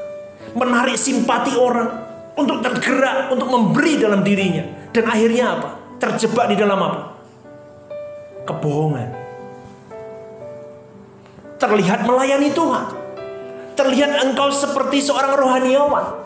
menarik 0.57 0.97
simpati 0.97 1.55
orang 1.61 1.93
untuk 2.41 2.65
tergerak, 2.65 3.29
untuk 3.29 3.53
memberi 3.53 4.01
dalam 4.01 4.25
dirinya, 4.25 4.65
dan 4.97 5.05
akhirnya 5.13 5.45
apa? 5.61 5.69
Terjebak 6.01 6.51
di 6.51 6.57
dalam 6.57 6.81
apa? 6.81 7.10
Kebohongan. 8.45 9.11
Terlihat 11.61 12.09
melayani 12.09 12.51
Tuhan. 12.57 12.87
Terlihat 13.77 14.13
engkau 14.25 14.49
seperti 14.53 15.05
seorang 15.05 15.37
rohaniawan. 15.37 16.25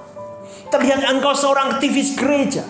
Terlihat 0.70 1.06
engkau 1.10 1.34
seorang 1.34 1.78
aktivis 1.78 2.14
gereja. 2.14 2.62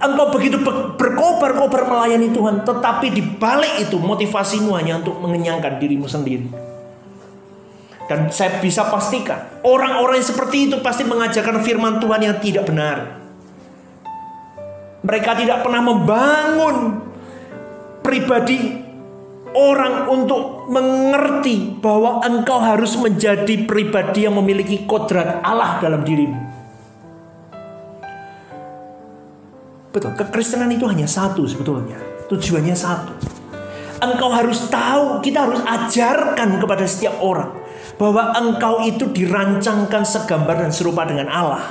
Engkau 0.00 0.32
begitu 0.32 0.56
berkobar-kobar 0.96 1.84
melayani 1.84 2.32
Tuhan, 2.32 2.64
tetapi 2.64 3.12
di 3.12 3.20
balik 3.20 3.88
itu 3.88 4.00
motivasimu 4.00 4.72
hanya 4.72 5.04
untuk 5.04 5.20
mengenyangkan 5.20 5.76
dirimu 5.76 6.08
sendiri. 6.08 6.48
Dan 8.08 8.32
saya 8.32 8.60
bisa 8.60 8.88
pastikan, 8.88 9.60
orang-orang 9.64 10.20
yang 10.20 10.28
seperti 10.28 10.68
itu 10.68 10.76
pasti 10.80 11.04
mengajarkan 11.04 11.60
firman 11.60 12.00
Tuhan 12.00 12.20
yang 12.24 12.36
tidak 12.40 12.64
benar. 12.68 13.20
Mereka 15.04 15.30
tidak 15.36 15.60
pernah 15.60 15.82
membangun 15.84 16.76
pribadi 18.02 18.82
orang 19.54 20.08
untuk 20.10 20.68
mengerti 20.68 21.78
bahwa 21.78 22.20
engkau 22.24 22.58
harus 22.58 22.98
menjadi 22.98 23.64
pribadi 23.64 24.26
yang 24.26 24.36
memiliki 24.36 24.84
kodrat 24.84 25.40
Allah 25.44 25.78
dalam 25.78 26.02
dirimu. 26.02 26.40
Betul, 29.92 30.16
kekristenan 30.16 30.72
itu 30.72 30.88
hanya 30.88 31.04
satu 31.04 31.44
sebetulnya. 31.44 32.00
Tujuannya 32.32 32.72
satu. 32.72 33.12
Engkau 34.02 34.32
harus 34.34 34.66
tahu, 34.66 35.20
kita 35.22 35.46
harus 35.46 35.60
ajarkan 35.62 36.58
kepada 36.58 36.88
setiap 36.88 37.20
orang 37.22 37.54
bahwa 38.00 38.34
engkau 38.34 38.82
itu 38.82 39.12
dirancangkan 39.12 40.02
segambar 40.02 40.64
dan 40.64 40.72
serupa 40.72 41.04
dengan 41.04 41.28
Allah. 41.28 41.62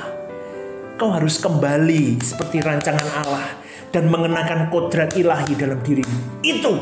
Kau 0.96 1.10
harus 1.10 1.42
kembali 1.42 2.22
seperti 2.22 2.62
rancangan 2.62 3.26
Allah 3.26 3.61
dan 3.92 4.08
mengenakan 4.08 4.72
kodrat 4.72 5.12
ilahi 5.14 5.52
dalam 5.54 5.78
dirimu. 5.84 6.40
Itu. 6.40 6.72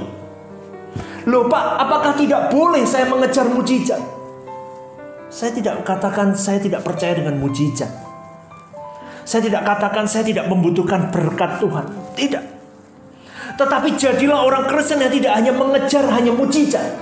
Loh 1.29 1.45
Pak, 1.51 1.65
apakah 1.77 2.17
tidak 2.17 2.49
boleh 2.49 2.87
saya 2.87 3.05
mengejar 3.11 3.51
mujizat? 3.51 4.01
Saya 5.31 5.53
tidak 5.53 5.85
katakan 5.85 6.33
saya 6.33 6.59
tidak 6.63 6.87
percaya 6.87 7.19
dengan 7.19 7.37
mujizat. 7.39 7.91
Saya 9.27 9.47
tidak 9.47 9.63
katakan 9.63 10.09
saya 10.09 10.25
tidak 10.27 10.49
membutuhkan 10.49 11.13
berkat 11.13 11.61
Tuhan. 11.61 11.87
Tidak. 12.17 12.45
Tetapi 13.55 13.89
jadilah 13.95 14.41
orang 14.41 14.65
Kristen 14.67 15.05
yang 15.05 15.13
tidak 15.13 15.37
hanya 15.37 15.53
mengejar 15.53 16.09
hanya 16.09 16.33
mujizat. 16.33 16.97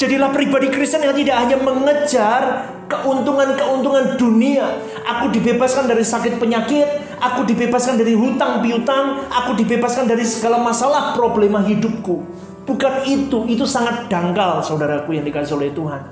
Jadilah 0.00 0.32
pribadi 0.32 0.72
Kristen 0.72 1.04
yang 1.04 1.12
tidak 1.12 1.36
hanya 1.44 1.60
mengejar 1.60 2.72
keuntungan-keuntungan 2.88 4.16
dunia. 4.16 4.80
Aku 5.04 5.28
dibebaskan 5.28 5.84
dari 5.84 6.00
sakit 6.00 6.40
penyakit, 6.40 7.09
aku 7.20 7.46
dibebaskan 7.46 8.00
dari 8.00 8.16
hutang 8.16 8.64
piutang, 8.64 9.28
aku 9.28 9.54
dibebaskan 9.54 10.08
dari 10.08 10.24
segala 10.24 10.58
masalah 10.58 11.12
problema 11.12 11.60
hidupku. 11.60 12.24
Bukan 12.64 13.04
itu, 13.06 13.46
itu 13.46 13.64
sangat 13.68 14.08
dangkal 14.08 14.64
saudaraku 14.64 15.14
yang 15.14 15.24
dikasih 15.24 15.54
oleh 15.60 15.70
Tuhan. 15.70 16.02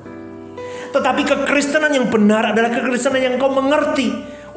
Tetapi 0.89 1.23
kekristenan 1.25 1.93
yang 1.93 2.07
benar 2.09 2.53
adalah 2.53 2.73
kekristenan 2.73 3.21
yang 3.21 3.35
kau 3.37 3.53
mengerti 3.53 4.09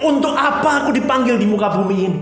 untuk 0.02 0.34
apa 0.34 0.86
aku 0.86 0.96
dipanggil 0.96 1.36
di 1.36 1.48
muka 1.48 1.72
bumi 1.76 1.98
ini. 2.08 2.20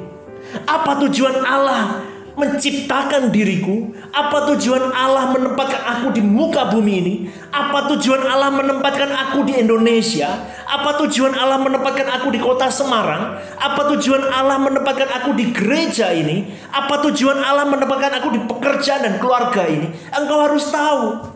Apa 0.66 0.98
tujuan 1.06 1.46
Allah 1.46 2.09
menciptakan 2.40 3.30
diriku? 3.30 3.92
Apa 4.16 4.48
tujuan 4.52 4.96
Allah 4.96 5.36
menempatkan 5.36 5.84
aku 5.84 6.16
di 6.16 6.24
muka 6.24 6.72
bumi 6.72 6.94
ini? 7.04 7.16
Apa 7.52 7.92
tujuan 7.94 8.24
Allah 8.24 8.50
menempatkan 8.50 9.12
aku 9.12 9.44
di 9.44 9.60
Indonesia? 9.60 10.32
Apa 10.66 10.98
tujuan 11.04 11.36
Allah 11.36 11.60
menempatkan 11.60 12.08
aku 12.08 12.32
di 12.32 12.40
kota 12.40 12.72
Semarang? 12.72 13.38
Apa 13.60 13.92
tujuan 13.94 14.32
Allah 14.32 14.58
menempatkan 14.58 15.12
aku 15.22 15.36
di 15.36 15.52
gereja 15.52 16.10
ini? 16.16 16.50
Apa 16.72 17.04
tujuan 17.06 17.44
Allah 17.44 17.68
menempatkan 17.68 18.24
aku 18.24 18.34
di 18.34 18.42
pekerjaan 18.48 19.04
dan 19.04 19.14
keluarga 19.20 19.68
ini? 19.68 19.92
Engkau 20.16 20.40
harus 20.50 20.66
tahu. 20.72 21.30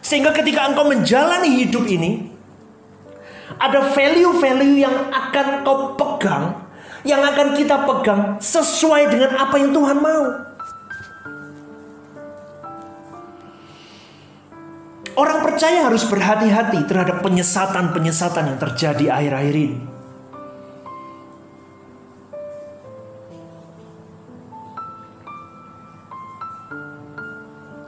Sehingga 0.00 0.32
ketika 0.32 0.68
engkau 0.70 0.88
menjalani 0.88 1.64
hidup 1.64 1.84
ini, 1.88 2.32
ada 3.60 3.92
value-value 3.92 4.82
yang 4.82 5.12
akan 5.12 5.62
kau 5.62 5.94
pegang, 5.94 6.63
yang 7.04 7.20
akan 7.20 7.52
kita 7.52 7.84
pegang 7.84 8.40
sesuai 8.40 9.12
dengan 9.12 9.36
apa 9.36 9.60
yang 9.60 9.70
Tuhan 9.76 9.98
mau. 10.00 10.24
Orang 15.14 15.46
percaya 15.46 15.86
harus 15.86 16.02
berhati-hati 16.10 16.90
terhadap 16.90 17.22
penyesatan-penyesatan 17.22 18.50
yang 18.50 18.58
terjadi 18.58 19.04
akhir-akhir 19.14 19.54
ini. 19.54 19.78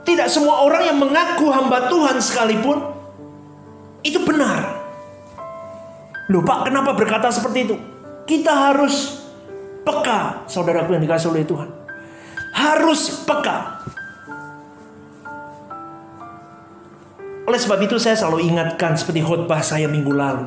Tidak 0.07 0.27
semua 0.31 0.63
orang 0.63 0.87
yang 0.87 0.97
mengaku 1.03 1.51
hamba 1.51 1.91
Tuhan 1.91 2.15
sekalipun 2.23 2.79
itu 4.07 4.23
benar. 4.23 4.87
Loh 6.31 6.47
Pak, 6.47 6.71
kenapa 6.71 6.95
berkata 6.95 7.27
seperti 7.27 7.67
itu? 7.67 7.96
Kita 8.27 8.51
harus 8.51 9.23
peka, 9.87 10.43
saudaraku 10.51 10.99
yang 10.99 11.03
dikasih 11.07 11.31
oleh 11.31 11.47
Tuhan. 11.47 11.69
Harus 12.51 13.23
peka. 13.23 13.79
Oleh 17.47 17.55
sebab 17.55 17.79
itu 17.87 17.95
saya 17.95 18.19
selalu 18.19 18.51
ingatkan 18.51 18.99
seperti 18.99 19.23
khotbah 19.23 19.63
saya 19.63 19.87
minggu 19.87 20.11
lalu. 20.11 20.43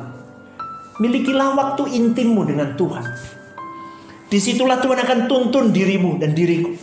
Milikilah 1.01 1.57
waktu 1.57 1.97
intimmu 1.97 2.45
dengan 2.45 2.77
Tuhan. 2.77 3.01
Di 4.29 4.37
situlah 4.37 4.77
Tuhan 4.77 5.01
akan 5.01 5.19
tuntun 5.25 5.73
dirimu 5.73 6.21
dan 6.21 6.37
diriku. 6.37 6.77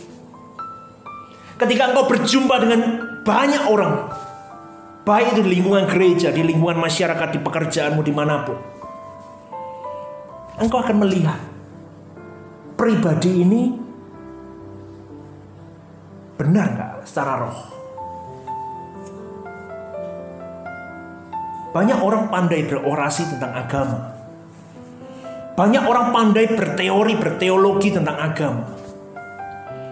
Ketika 1.55 1.95
engkau 1.95 2.11
berjumpa 2.11 2.55
dengan 2.59 2.81
banyak 3.23 3.63
orang, 3.71 4.11
baik 5.07 5.39
itu 5.39 5.41
di 5.47 5.51
lingkungan 5.55 5.87
gereja, 5.87 6.35
di 6.35 6.43
lingkungan 6.43 6.75
masyarakat, 6.83 7.35
di 7.35 7.39
pekerjaanmu, 7.39 8.03
di 8.03 8.11
mana 8.11 8.43
pun, 8.43 8.59
engkau 10.59 10.83
akan 10.83 10.97
melihat 11.07 11.39
pribadi 12.75 13.43
ini 13.43 13.63
benar 16.39 16.67
nggak 16.75 16.91
secara 17.07 17.33
roh. 17.43 17.57
Banyak 21.69 21.99
orang 22.01 22.31
pandai 22.33 22.65
berorasi 22.65 23.29
tentang 23.35 23.51
agama. 23.55 23.99
Banyak 25.53 25.83
orang 25.83 26.15
pandai 26.15 26.47
berteori, 26.55 27.13
berteologi 27.19 27.91
tentang 27.91 28.15
agama. 28.15 28.65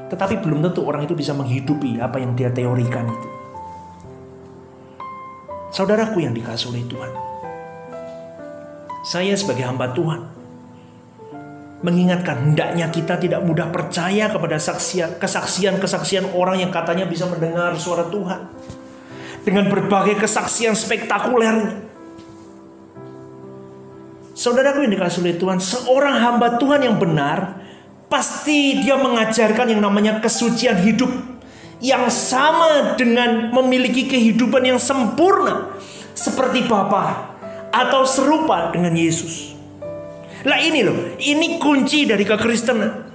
Tetapi 0.08 0.40
belum 0.40 0.64
tentu 0.64 0.88
orang 0.88 1.04
itu 1.04 1.14
bisa 1.14 1.36
menghidupi 1.36 2.00
apa 2.00 2.18
yang 2.24 2.34
dia 2.34 2.50
teorikan 2.50 3.06
itu. 3.12 3.30
Saudaraku 5.76 6.24
yang 6.24 6.32
dikasih 6.32 6.72
oleh 6.72 6.88
Tuhan. 6.88 7.12
Saya 9.04 9.36
sebagai 9.36 9.68
hamba 9.68 9.92
Tuhan 9.92 10.37
mengingatkan 11.86 12.52
hendaknya 12.52 12.90
kita 12.90 13.22
tidak 13.22 13.46
mudah 13.46 13.70
percaya 13.70 14.34
kepada 14.34 14.58
kesaksian-kesaksian 15.22 16.34
orang 16.34 16.66
yang 16.66 16.72
katanya 16.74 17.06
bisa 17.06 17.30
mendengar 17.30 17.78
suara 17.78 18.10
Tuhan 18.10 18.50
dengan 19.46 19.70
berbagai 19.70 20.18
kesaksian 20.18 20.74
spektakulernya. 20.74 21.86
Saudaraku 24.38 24.86
yang 24.86 24.94
dikasih 24.94 25.26
oleh 25.26 25.38
Tuhan, 25.38 25.58
seorang 25.58 26.16
hamba 26.22 26.62
Tuhan 26.62 26.86
yang 26.86 26.98
benar 27.02 27.58
pasti 28.06 28.86
dia 28.86 28.94
mengajarkan 28.98 29.74
yang 29.74 29.82
namanya 29.82 30.22
kesucian 30.22 30.78
hidup 30.82 31.10
yang 31.82 32.10
sama 32.10 32.98
dengan 32.98 33.54
memiliki 33.54 34.06
kehidupan 34.10 34.66
yang 34.66 34.80
sempurna 34.82 35.74
seperti 36.14 36.66
Bapa 36.66 37.34
atau 37.70 38.06
serupa 38.06 38.74
dengan 38.74 38.94
Yesus. 38.94 39.57
Lah 40.46 40.60
ini 40.62 40.86
loh, 40.86 41.18
ini 41.18 41.58
kunci 41.58 42.06
dari 42.06 42.22
kekristenan. 42.22 43.10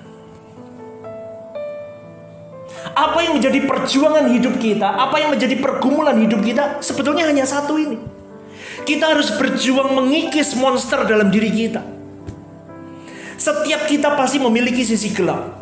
Apa 2.92 3.18
yang 3.24 3.38
menjadi 3.38 3.62
perjuangan 3.62 4.26
hidup 4.34 4.58
kita, 4.58 4.84
apa 4.84 5.22
yang 5.22 5.30
menjadi 5.30 5.54
pergumulan 5.62 6.18
hidup 6.18 6.42
kita, 6.42 6.82
sebetulnya 6.82 7.30
hanya 7.30 7.46
satu 7.46 7.78
ini. 7.78 7.96
Kita 8.82 9.14
harus 9.14 9.30
berjuang 9.38 9.94
mengikis 9.94 10.58
monster 10.58 11.06
dalam 11.06 11.30
diri 11.30 11.50
kita. 11.54 11.82
Setiap 13.38 13.86
kita 13.86 14.14
pasti 14.18 14.42
memiliki 14.42 14.82
sisi 14.82 15.14
gelap. 15.14 15.58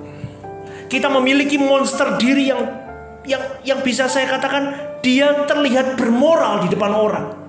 Kita 0.88 1.06
memiliki 1.12 1.60
monster 1.60 2.16
diri 2.18 2.50
yang 2.50 2.60
yang 3.24 3.42
yang 3.62 3.80
bisa 3.84 4.08
saya 4.08 4.26
katakan 4.26 4.96
dia 5.04 5.44
terlihat 5.48 5.96
bermoral 5.96 6.64
di 6.64 6.68
depan 6.72 6.92
orang. 6.92 7.39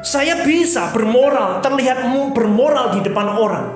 Saya 0.00 0.40
bisa 0.40 0.88
bermoral, 0.96 1.60
terlihat 1.60 2.08
bermoral 2.32 2.96
di 2.96 3.04
depan 3.04 3.36
orang. 3.36 3.66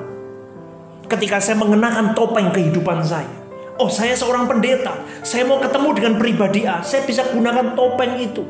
Ketika 1.04 1.36
saya 1.36 1.60
mengenakan 1.60 2.16
topeng 2.16 2.48
kehidupan 2.48 3.04
saya. 3.04 3.28
Oh, 3.76 3.92
saya 3.92 4.16
seorang 4.16 4.48
pendeta. 4.48 4.96
Saya 5.20 5.44
mau 5.44 5.60
ketemu 5.60 5.88
dengan 5.92 6.14
pribadi 6.16 6.64
A. 6.64 6.80
Saya 6.80 7.04
bisa 7.04 7.28
gunakan 7.28 7.76
topeng 7.76 8.16
itu. 8.16 8.40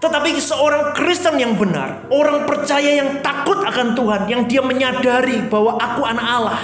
Tetapi 0.00 0.38
seorang 0.40 0.94
Kristen 0.96 1.36
yang 1.36 1.58
benar, 1.58 2.08
orang 2.08 2.48
percaya 2.48 2.96
yang 2.96 3.20
takut 3.20 3.60
akan 3.60 3.92
Tuhan, 3.92 4.22
yang 4.30 4.42
dia 4.48 4.62
menyadari 4.64 5.44
bahwa 5.50 5.76
aku 5.76 6.00
anak 6.06 6.26
Allah. 6.26 6.62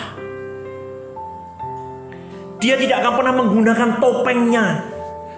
Dia 2.63 2.79
tidak 2.79 3.03
akan 3.03 3.13
pernah 3.19 3.35
menggunakan 3.43 3.91
topengnya, 3.99 4.67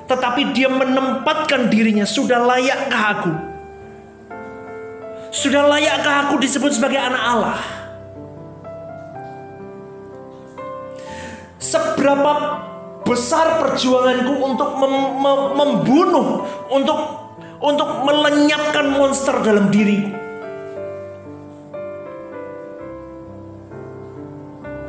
tetapi 0.05 0.53
dia 0.53 0.69
menempatkan 0.69 1.73
dirinya 1.73 2.05
sudah 2.05 2.41
layakkah 2.45 3.05
aku? 3.17 3.33
Sudah 5.35 5.67
layakkah 5.67 6.29
aku 6.29 6.39
disebut 6.39 6.77
sebagai 6.77 7.01
anak 7.01 7.23
Allah? 7.25 7.61
Seberapa 11.57 12.33
besar 13.03 13.59
perjuanganku 13.59 14.35
untuk 14.45 14.71
mem 14.77 14.95
mem 15.25 15.41
membunuh, 15.57 16.45
untuk 16.69 16.99
untuk 17.65 18.05
melenyapkan 18.05 18.93
monster 18.93 19.41
dalam 19.41 19.73
diriku. 19.73 20.13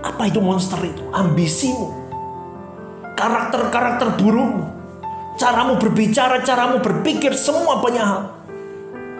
Apa 0.03 0.27
itu 0.27 0.43
monster 0.43 0.77
itu? 0.83 1.01
Ambisimu, 1.15 1.89
karakter-karakter 3.15 4.19
burukmu, 4.19 4.74
caramu 5.35 5.79
berbicara, 5.79 6.41
caramu 6.43 6.79
berpikir, 6.79 7.35
semua 7.35 7.79
banyak 7.79 8.05
hal. 8.05 8.23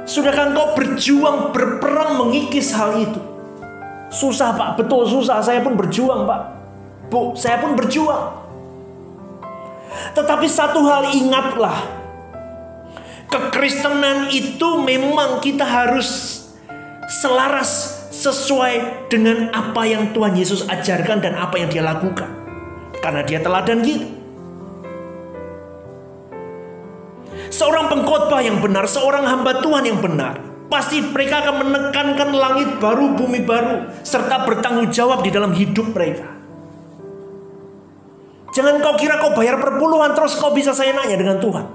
Sudahkah 0.06 0.54
engkau 0.54 0.78
berjuang, 0.78 1.49
berperang 1.49 2.21
mengikis 2.21 2.71
hal 2.78 2.93
itu? 3.01 3.17
Susah 4.13 4.54
pak, 4.54 4.78
betul 4.78 5.04
susah. 5.10 5.41
Saya 5.41 5.65
pun 5.65 5.73
berjuang 5.73 6.30
pak. 6.30 6.41
Bu, 7.10 7.34
saya 7.34 7.58
pun 7.58 7.73
berjuang. 7.73 8.45
Tetapi 10.13 10.45
satu 10.45 10.86
hal 10.86 11.10
ingatlah, 11.17 12.06
Kekristenan 13.25 14.32
itu 14.32 14.80
memang 14.80 15.43
kita 15.43 15.67
harus 15.67 16.39
selaras 17.10 17.99
sesuai 18.15 19.08
dengan 19.12 19.51
apa 19.51 19.84
yang 19.84 20.15
Tuhan 20.15 20.39
Yesus 20.39 20.63
ajarkan 20.71 21.19
dan 21.19 21.36
apa 21.36 21.60
yang 21.60 21.67
dia 21.67 21.84
lakukan. 21.84 22.32
Karena 23.04 23.28
dia 23.28 23.43
teladan 23.43 23.84
kita. 23.84 24.14
Seorang 27.55 27.87
pengkhotbah 27.87 28.43
yang 28.43 28.59
benar, 28.59 28.83
seorang 28.83 29.23
hamba 29.23 29.63
Tuhan 29.63 29.87
yang 29.87 30.03
benar, 30.03 30.43
pasti 30.67 30.99
mereka 30.99 31.47
akan 31.47 31.55
menekankan 31.63 32.29
langit 32.35 32.69
baru, 32.83 33.15
bumi 33.15 33.39
baru, 33.47 33.87
serta 34.03 34.43
bertanggung 34.43 34.91
jawab 34.91 35.23
di 35.23 35.31
dalam 35.31 35.55
hidup 35.55 35.95
mereka. 35.95 36.27
Jangan 38.51 38.79
kau 38.83 38.95
kira 38.99 39.19
kau 39.19 39.35
bayar 39.35 39.59
perpuluhan 39.59 40.11
terus 40.15 40.35
kau 40.35 40.51
bisa 40.51 40.75
seenaknya 40.75 41.15
dengan 41.15 41.39
Tuhan. 41.39 41.65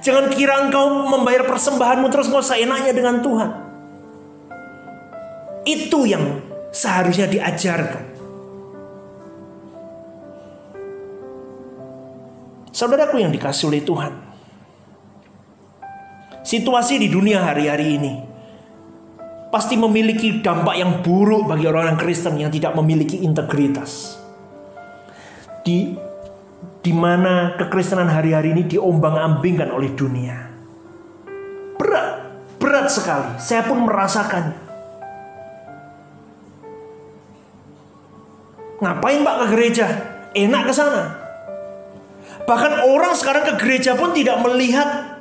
Jangan 0.00 0.32
kira 0.32 0.64
engkau 0.64 1.04
membayar 1.08 1.44
persembahanmu 1.44 2.08
terus 2.08 2.32
kau 2.32 2.40
seenaknya 2.40 2.92
dengan 2.96 3.20
Tuhan. 3.20 3.50
Itu 5.68 6.08
yang 6.08 6.40
seharusnya 6.72 7.28
diajarkan. 7.28 8.16
Saudaraku 12.72 13.20
yang 13.20 13.32
dikasih 13.32 13.72
oleh 13.72 13.84
Tuhan. 13.84 14.25
Situasi 16.46 17.02
di 17.02 17.10
dunia 17.10 17.42
hari-hari 17.42 17.98
ini 17.98 18.12
pasti 19.50 19.74
memiliki 19.74 20.38
dampak 20.38 20.78
yang 20.78 21.02
buruk 21.02 21.50
bagi 21.50 21.66
orang-orang 21.66 21.98
Kristen 21.98 22.38
yang 22.38 22.54
tidak 22.54 22.70
memiliki 22.78 23.18
integritas. 23.18 24.14
Di 25.66 25.90
di 26.86 26.92
mana 26.94 27.58
kekristenan 27.58 28.06
hari-hari 28.06 28.54
ini 28.54 28.62
diombang-ambingkan 28.62 29.74
oleh 29.74 29.90
dunia. 29.98 30.38
Berat, 31.82 32.22
berat 32.62 32.94
sekali. 32.94 33.42
Saya 33.42 33.66
pun 33.66 33.82
merasakannya. 33.82 34.62
Ngapain 38.86 39.20
Pak 39.26 39.36
ke 39.42 39.46
gereja? 39.50 39.86
Enak 40.30 40.62
ke 40.70 40.72
sana. 40.78 41.02
Bahkan 42.46 42.86
orang 42.86 43.18
sekarang 43.18 43.50
ke 43.50 43.54
gereja 43.58 43.98
pun 43.98 44.14
tidak 44.14 44.38
melihat 44.46 45.15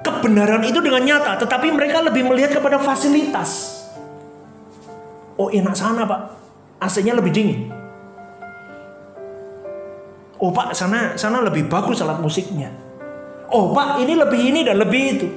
kebenaran 0.00 0.64
itu 0.64 0.80
dengan 0.80 1.04
nyata, 1.04 1.36
tetapi 1.40 1.72
mereka 1.72 2.00
lebih 2.00 2.24
melihat 2.24 2.56
kepada 2.56 2.80
fasilitas. 2.80 3.80
Oh 5.36 5.48
enak 5.48 5.72
sana 5.72 6.04
pak, 6.04 6.20
AC-nya 6.80 7.16
lebih 7.16 7.32
dingin. 7.32 7.72
Oh 10.40 10.52
pak 10.52 10.72
sana 10.72 11.20
sana 11.20 11.44
lebih 11.44 11.68
bagus 11.68 12.00
alat 12.00 12.20
musiknya. 12.20 12.72
Oh 13.52 13.76
pak 13.76 14.00
ini 14.00 14.16
lebih 14.16 14.40
ini 14.40 14.60
dan 14.64 14.80
lebih 14.80 15.04
itu. 15.16 15.28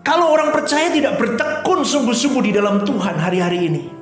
Kalau 0.00 0.34
orang 0.34 0.50
percaya 0.50 0.90
tidak 0.90 1.22
bertekun 1.22 1.86
sungguh-sungguh 1.86 2.50
di 2.50 2.52
dalam 2.52 2.82
Tuhan 2.82 3.14
hari-hari 3.14 3.70
ini. 3.70 3.99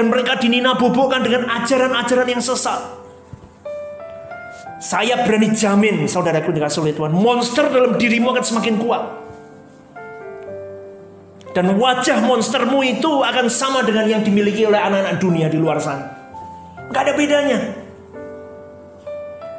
Dan 0.00 0.08
mereka 0.08 0.40
dininabobokan 0.40 1.20
dengan 1.20 1.44
ajaran-ajaran 1.60 2.24
yang 2.24 2.40
sesat. 2.40 2.80
Saya 4.80 5.28
berani 5.28 5.52
jamin 5.52 6.08
saudaraku 6.08 6.56
dikasih 6.56 6.88
oleh 6.88 6.96
Tuhan. 6.96 7.12
Monster 7.12 7.68
dalam 7.68 8.00
dirimu 8.00 8.32
akan 8.32 8.40
semakin 8.40 8.80
kuat. 8.80 9.02
Dan 11.52 11.76
wajah 11.76 12.24
monstermu 12.24 12.80
itu 12.80 13.12
akan 13.20 13.52
sama 13.52 13.84
dengan 13.84 14.08
yang 14.08 14.24
dimiliki 14.24 14.64
oleh 14.64 14.80
anak-anak 14.80 15.20
dunia 15.20 15.52
di 15.52 15.60
luar 15.60 15.76
sana. 15.84 16.08
Gak 16.88 17.04
ada 17.04 17.12
bedanya. 17.12 17.60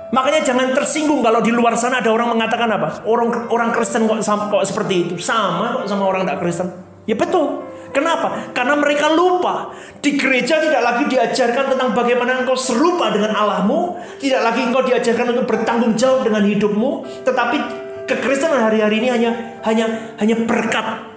Makanya 0.10 0.42
jangan 0.42 0.74
tersinggung 0.74 1.22
kalau 1.22 1.46
di 1.46 1.54
luar 1.54 1.78
sana 1.78 2.02
ada 2.02 2.10
orang 2.10 2.34
mengatakan 2.34 2.66
apa? 2.66 3.06
Orang 3.06 3.46
orang 3.54 3.70
Kristen 3.70 4.10
kok, 4.10 4.18
kok 4.26 4.64
seperti 4.66 5.06
itu? 5.06 5.14
Sama 5.22 5.78
kok 5.78 5.86
sama 5.86 6.10
orang 6.10 6.26
tak 6.26 6.42
Kristen. 6.42 6.74
Ya 7.06 7.14
betul. 7.14 7.62
Kenapa? 7.92 8.56
Karena 8.56 8.80
mereka 8.80 9.12
lupa. 9.12 9.72
Di 10.00 10.16
gereja 10.16 10.64
tidak 10.64 10.82
lagi 10.82 11.04
diajarkan 11.12 11.76
tentang 11.76 11.92
bagaimana 11.92 12.42
engkau 12.44 12.56
serupa 12.56 13.12
dengan 13.12 13.36
Allahmu. 13.36 14.00
Tidak 14.18 14.42
lagi 14.42 14.64
engkau 14.64 14.84
diajarkan 14.84 15.36
untuk 15.36 15.46
bertanggung 15.48 15.94
jawab 16.00 16.28
dengan 16.28 16.44
hidupmu. 16.48 17.24
Tetapi 17.28 17.58
kekristenan 18.08 18.64
hari-hari 18.64 19.04
ini 19.04 19.10
hanya 19.12 19.32
hanya 19.68 20.16
hanya 20.18 20.36
berkat. 20.48 21.12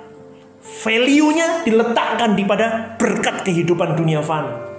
Value-nya 0.65 1.65
diletakkan 1.65 2.37
di 2.37 2.45
pada 2.45 2.97
berkat 3.01 3.45
kehidupan 3.47 3.97
dunia 3.97 4.21
fana. 4.21 4.75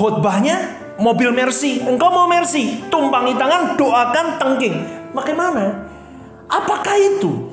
khotbahnya 0.00 0.56
mobil 0.96 1.28
Mercy. 1.36 1.84
Engkau 1.84 2.08
mau 2.08 2.24
Mercy, 2.24 2.80
tumpangi 2.88 3.36
tangan, 3.36 3.76
doakan 3.76 4.26
tengking. 4.40 4.76
Bagaimana? 5.12 5.84
Apakah 6.48 6.96
itu? 6.96 7.49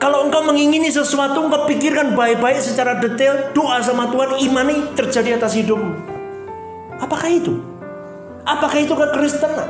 Kalau 0.00 0.24
engkau 0.24 0.40
mengingini 0.40 0.88
sesuatu, 0.88 1.44
engkau 1.44 1.68
pikirkan 1.68 2.16
baik-baik 2.16 2.56
secara 2.64 2.96
detail, 3.04 3.52
doa 3.52 3.84
sama 3.84 4.08
Tuhan, 4.08 4.40
imani 4.40 4.96
terjadi 4.96 5.36
atas 5.36 5.60
hidupmu. 5.60 5.92
Apakah 7.04 7.28
itu? 7.28 7.60
Apakah 8.48 8.80
itu 8.80 8.96
kekristenan? 8.96 9.68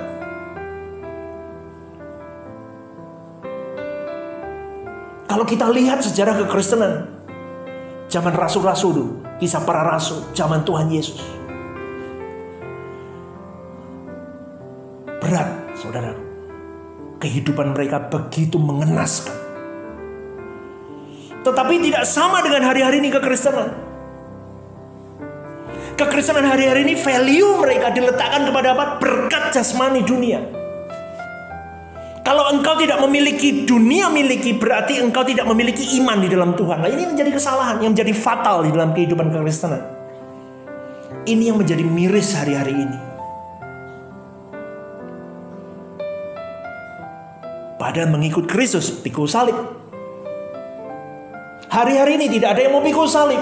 Kalau 5.27 5.43
kita 5.43 5.67
lihat 5.67 5.99
sejarah 5.99 6.47
kekristenan, 6.47 7.11
zaman 8.07 8.31
rasul-rasul 8.31 8.91
dulu, 8.95 9.15
kisah 9.43 9.67
para 9.67 9.83
rasul, 9.83 10.23
zaman 10.31 10.63
Tuhan 10.63 10.95
Yesus. 10.95 11.19
Berat, 15.19 15.75
saudara. 15.75 16.15
Kehidupan 17.19 17.75
mereka 17.75 17.99
begitu 18.07 18.63
mengenaskan. 18.63 19.50
Tetapi 21.41 21.75
tidak 21.81 22.05
sama 22.05 22.45
dengan 22.45 22.69
hari-hari 22.69 23.01
ini 23.01 23.09
kekristenan. 23.09 23.73
Kekristenan 25.97 26.45
hari-hari 26.49 26.85
ini 26.85 26.97
value 26.97 27.61
mereka 27.61 27.93
diletakkan 27.93 28.49
kepada 28.49 28.73
apa? 28.77 28.85
Berkat 29.01 29.53
jasmani 29.53 30.05
dunia. 30.05 30.41
Kalau 32.21 32.47
engkau 32.53 32.79
tidak 32.79 33.01
memiliki 33.03 33.65
dunia 33.67 34.07
miliki 34.13 34.55
berarti 34.55 35.01
engkau 35.01 35.25
tidak 35.27 35.49
memiliki 35.49 35.99
iman 35.99 36.21
di 36.21 36.29
dalam 36.29 36.55
Tuhan. 36.55 36.79
Nah 36.85 36.91
ini 36.93 37.09
menjadi 37.09 37.33
kesalahan 37.33 37.83
yang 37.83 37.97
menjadi 37.97 38.13
fatal 38.15 38.63
di 38.63 38.71
dalam 38.71 38.93
kehidupan 38.95 39.33
kekristenan. 39.33 39.83
Ini 41.27 41.53
yang 41.53 41.59
menjadi 41.59 41.83
miris 41.83 42.37
hari-hari 42.37 42.77
ini. 42.77 42.99
Padahal 47.81 48.13
mengikut 48.13 48.45
Kristus 48.45 48.93
pikul 48.93 49.25
salib. 49.25 49.80
Hari-hari 51.71 52.19
ini 52.19 52.27
tidak 52.27 52.59
ada 52.59 52.67
yang 52.67 52.75
mau 52.75 52.83
pikul 52.83 53.07
salib. 53.07 53.39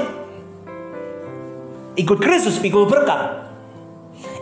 Ikut 1.96 2.18
Kristus 2.20 2.60
pikul 2.60 2.84
berkat. 2.84 3.48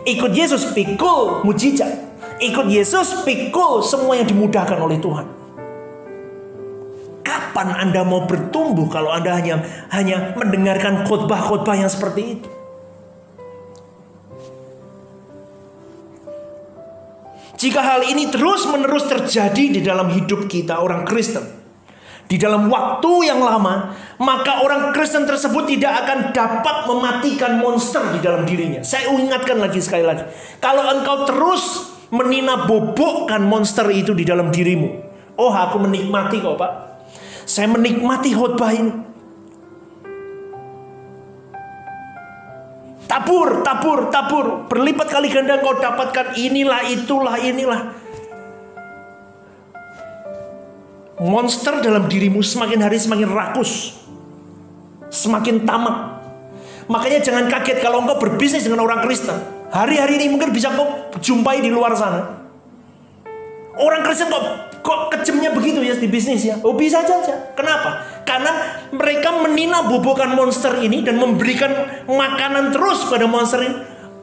Ikut 0.03 0.31
Yesus 0.35 0.75
pikul 0.75 1.47
mujizat. 1.47 2.07
Ikut 2.37 2.69
Yesus, 2.69 3.25
pikul 3.25 3.81
semua 3.81 4.13
yang 4.13 4.29
dimudahkan 4.29 4.77
oleh 4.77 5.01
Tuhan. 5.01 5.25
Kapan 7.25 7.73
Anda 7.73 8.05
mau 8.05 8.29
bertumbuh 8.29 8.85
kalau 8.93 9.09
Anda 9.09 9.33
hanya 9.33 9.65
hanya 9.89 10.37
mendengarkan 10.37 11.01
khotbah-khotbah 11.09 11.81
yang 11.81 11.89
seperti 11.89 12.37
itu? 12.37 12.49
Jika 17.57 17.81
hal 17.81 18.05
ini 18.05 18.29
terus-menerus 18.29 19.09
terjadi 19.09 19.63
di 19.73 19.81
dalam 19.81 20.13
hidup 20.13 20.45
kita 20.45 20.77
orang 20.77 21.09
Kristen, 21.09 21.41
di 22.27 22.35
dalam 22.35 22.67
waktu 22.67 23.31
yang 23.31 23.39
lama, 23.39 23.95
maka 24.19 24.59
orang 24.59 24.91
Kristen 24.91 25.23
tersebut 25.23 25.63
tidak 25.63 26.03
akan 26.03 26.35
dapat 26.35 26.77
mematikan 26.91 27.55
monster 27.63 28.03
di 28.11 28.19
dalam 28.19 28.43
dirinya. 28.43 28.83
Saya 28.83 29.07
ingatkan 29.15 29.55
lagi 29.63 29.79
sekali 29.79 30.03
lagi, 30.03 30.27
kalau 30.59 30.83
engkau 30.91 31.23
terus 31.23 31.87
menina 32.11 32.67
bobokkan 32.67 33.43
monster 33.47 33.87
itu 33.95 34.11
di 34.11 34.27
dalam 34.27 34.51
dirimu. 34.51 35.07
Oh, 35.39 35.55
aku 35.55 35.79
menikmati 35.79 36.43
kok, 36.43 36.59
Pak. 36.59 36.71
Saya 37.47 37.71
menikmati 37.71 38.35
khotbah 38.35 38.71
ini. 38.75 38.91
Tabur, 43.07 43.63
tabur, 43.63 44.11
tabur. 44.11 44.45
Berlipat 44.67 45.07
kali 45.07 45.31
ganda 45.31 45.63
kau 45.63 45.79
dapatkan 45.79 46.35
inilah, 46.35 46.83
itulah, 46.91 47.39
inilah. 47.39 48.06
Monster 51.17 51.81
dalam 51.81 52.05
dirimu 52.05 52.45
semakin 52.45 52.77
hari 52.77 53.01
semakin 53.01 53.25
rakus. 53.33 53.97
Semakin 55.09 55.65
tamak. 55.65 56.21
Makanya 56.85 57.25
jangan 57.25 57.49
kaget 57.49 57.81
kalau 57.81 58.05
engkau 58.05 58.21
berbisnis 58.21 58.69
dengan 58.69 58.85
orang 58.85 59.01
Kristen. 59.01 59.33
Hari-hari 59.73 60.21
ini 60.21 60.29
mungkin 60.29 60.53
bisa 60.53 60.69
kau 60.77 61.09
jumpai 61.17 61.59
di 61.59 61.73
luar 61.73 61.97
sana. 61.97 62.45
Orang 63.81 64.05
Kristen 64.05 64.29
kok 64.29 64.45
kok 64.85 64.99
kejemnya 65.17 65.51
begitu 65.57 65.81
ya 65.81 65.97
di 65.97 66.05
bisnis 66.05 66.45
ya? 66.45 66.61
Oh 66.61 66.77
bisa 66.77 67.01
saja. 67.01 67.49
Kenapa? 67.57 68.21
Karena 68.21 68.85
mereka 68.93 69.41
menina 69.41 69.89
bobokan 69.89 70.37
monster 70.37 70.77
ini 70.85 71.01
dan 71.01 71.17
memberikan 71.17 72.05
makanan 72.05 72.69
terus 72.77 73.09
pada 73.09 73.25
monster 73.25 73.65
ini. 73.65 73.77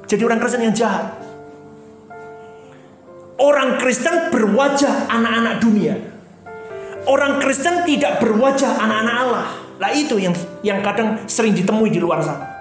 Jadi 0.07 0.22
orang 0.22 0.38
Kristen 0.38 0.62
yang 0.62 0.76
jahat. 0.78 1.11
Orang 3.34 3.82
Kristen 3.82 4.30
berwajah 4.30 5.11
anak-anak 5.11 5.59
dunia. 5.59 6.14
Orang 7.05 7.36
Kristen 7.40 7.84
tidak 7.84 8.24
berwajah 8.24 8.80
anak-anak 8.80 9.16
Allah. 9.28 9.46
Lah 9.76 9.90
itu 9.92 10.16
yang 10.16 10.32
yang 10.64 10.80
kadang 10.80 11.20
sering 11.28 11.52
ditemui 11.52 11.92
di 11.92 12.00
luar 12.00 12.24
sana. 12.24 12.55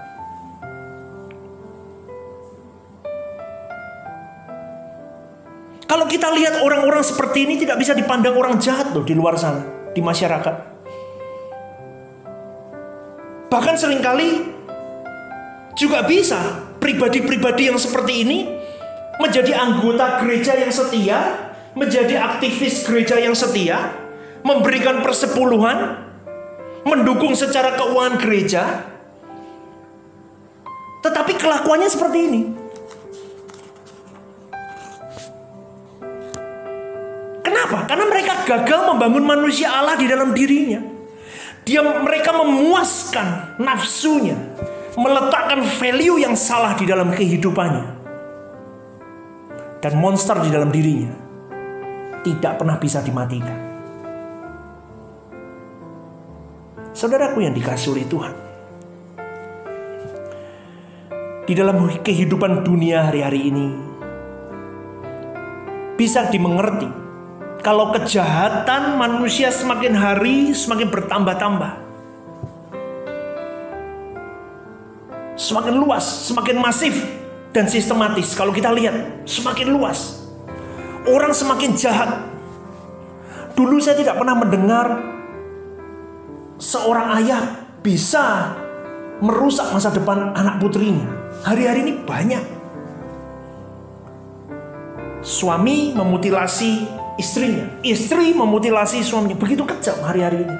Kalau 5.87 6.09
kita 6.09 6.33
lihat 6.33 6.65
orang-orang 6.65 7.05
seperti 7.05 7.45
ini 7.45 7.55
tidak 7.61 7.77
bisa 7.77 7.93
dipandang 7.93 8.33
orang 8.33 8.57
jahat 8.57 8.89
loh 8.91 9.05
di 9.05 9.13
luar 9.13 9.37
sana, 9.37 9.61
di 9.93 10.01
masyarakat. 10.01 10.55
Bahkan 13.53 13.75
sering 13.77 14.01
kali 14.01 14.41
juga 15.77 16.01
bisa 16.01 16.65
pribadi-pribadi 16.81 17.69
yang 17.69 17.77
seperti 17.77 18.25
ini 18.25 18.39
menjadi 19.21 19.53
anggota 19.53 20.17
gereja 20.25 20.57
yang 20.57 20.73
setia, 20.73 21.19
menjadi 21.77 22.17
aktivis 22.17 22.81
gereja 22.89 23.21
yang 23.21 23.37
setia, 23.37 24.02
memberikan 24.43 24.99
persepuluhan, 24.99 26.03
mendukung 26.83 27.33
secara 27.33 27.79
keuangan 27.79 28.15
gereja, 28.19 28.63
tetapi 31.03 31.35
kelakuannya 31.39 31.89
seperti 31.89 32.19
ini. 32.19 32.41
Kenapa? 37.43 37.87
Karena 37.87 38.05
mereka 38.07 38.33
gagal 38.43 38.79
membangun 38.91 39.23
manusia 39.23 39.71
Allah 39.71 39.95
di 39.95 40.07
dalam 40.07 40.35
dirinya. 40.35 40.79
Dia 41.63 41.79
mereka 41.79 42.35
memuaskan 42.35 43.55
nafsunya, 43.63 44.35
meletakkan 44.99 45.63
value 45.79 46.19
yang 46.19 46.35
salah 46.35 46.75
di 46.75 46.83
dalam 46.83 47.15
kehidupannya 47.15 48.03
dan 49.79 49.99
monster 49.99 50.39
di 50.43 50.51
dalam 50.51 50.71
dirinya 50.71 51.11
tidak 52.23 52.55
pernah 52.55 52.79
bisa 52.79 53.03
dimatikan. 53.03 53.72
Saudaraku 56.93 57.41
yang 57.41 57.57
dikasih 57.57 57.89
oleh 57.89 58.05
Tuhan, 58.05 58.33
di 61.49 61.53
dalam 61.57 61.89
kehidupan 61.89 62.61
dunia 62.61 63.09
hari-hari 63.09 63.49
ini 63.49 63.67
bisa 65.97 66.29
dimengerti 66.29 66.85
kalau 67.65 67.89
kejahatan 67.97 69.01
manusia 69.01 69.49
semakin 69.49 69.93
hari 69.97 70.53
semakin 70.53 70.87
bertambah-tambah. 70.93 71.71
Semakin 75.33 75.75
luas, 75.81 76.29
semakin 76.29 76.61
masif, 76.61 76.93
dan 77.53 77.65
sistematis. 77.65 78.37
Kalau 78.37 78.53
kita 78.53 78.69
lihat, 78.69 79.25
semakin 79.25 79.73
luas. 79.73 80.29
Orang 81.09 81.33
semakin 81.33 81.73
jahat. 81.73 82.21
Dulu 83.57 83.81
saya 83.81 83.97
tidak 83.97 84.17
pernah 84.17 84.37
mendengar 84.37 85.12
seorang 86.63 87.19
ayah 87.19 87.43
bisa 87.83 88.55
merusak 89.19 89.67
masa 89.75 89.91
depan 89.91 90.31
anak 90.31 90.63
putrinya. 90.63 91.03
Hari-hari 91.43 91.83
ini 91.83 91.93
banyak. 92.07 92.43
Suami 95.19 95.91
memutilasi 95.91 96.87
istrinya, 97.19 97.67
istri 97.83 98.31
memutilasi 98.31 99.03
suaminya. 99.03 99.35
Begitu 99.35 99.67
kejam 99.67 99.99
hari-hari 100.03 100.47
ini. 100.47 100.57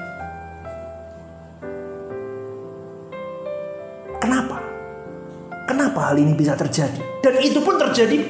Kenapa 5.74 6.12
hal 6.12 6.20
ini 6.20 6.38
bisa 6.38 6.54
terjadi? 6.54 7.02
Dan 7.24 7.40
itu 7.42 7.58
pun 7.64 7.80
terjadi 7.80 8.30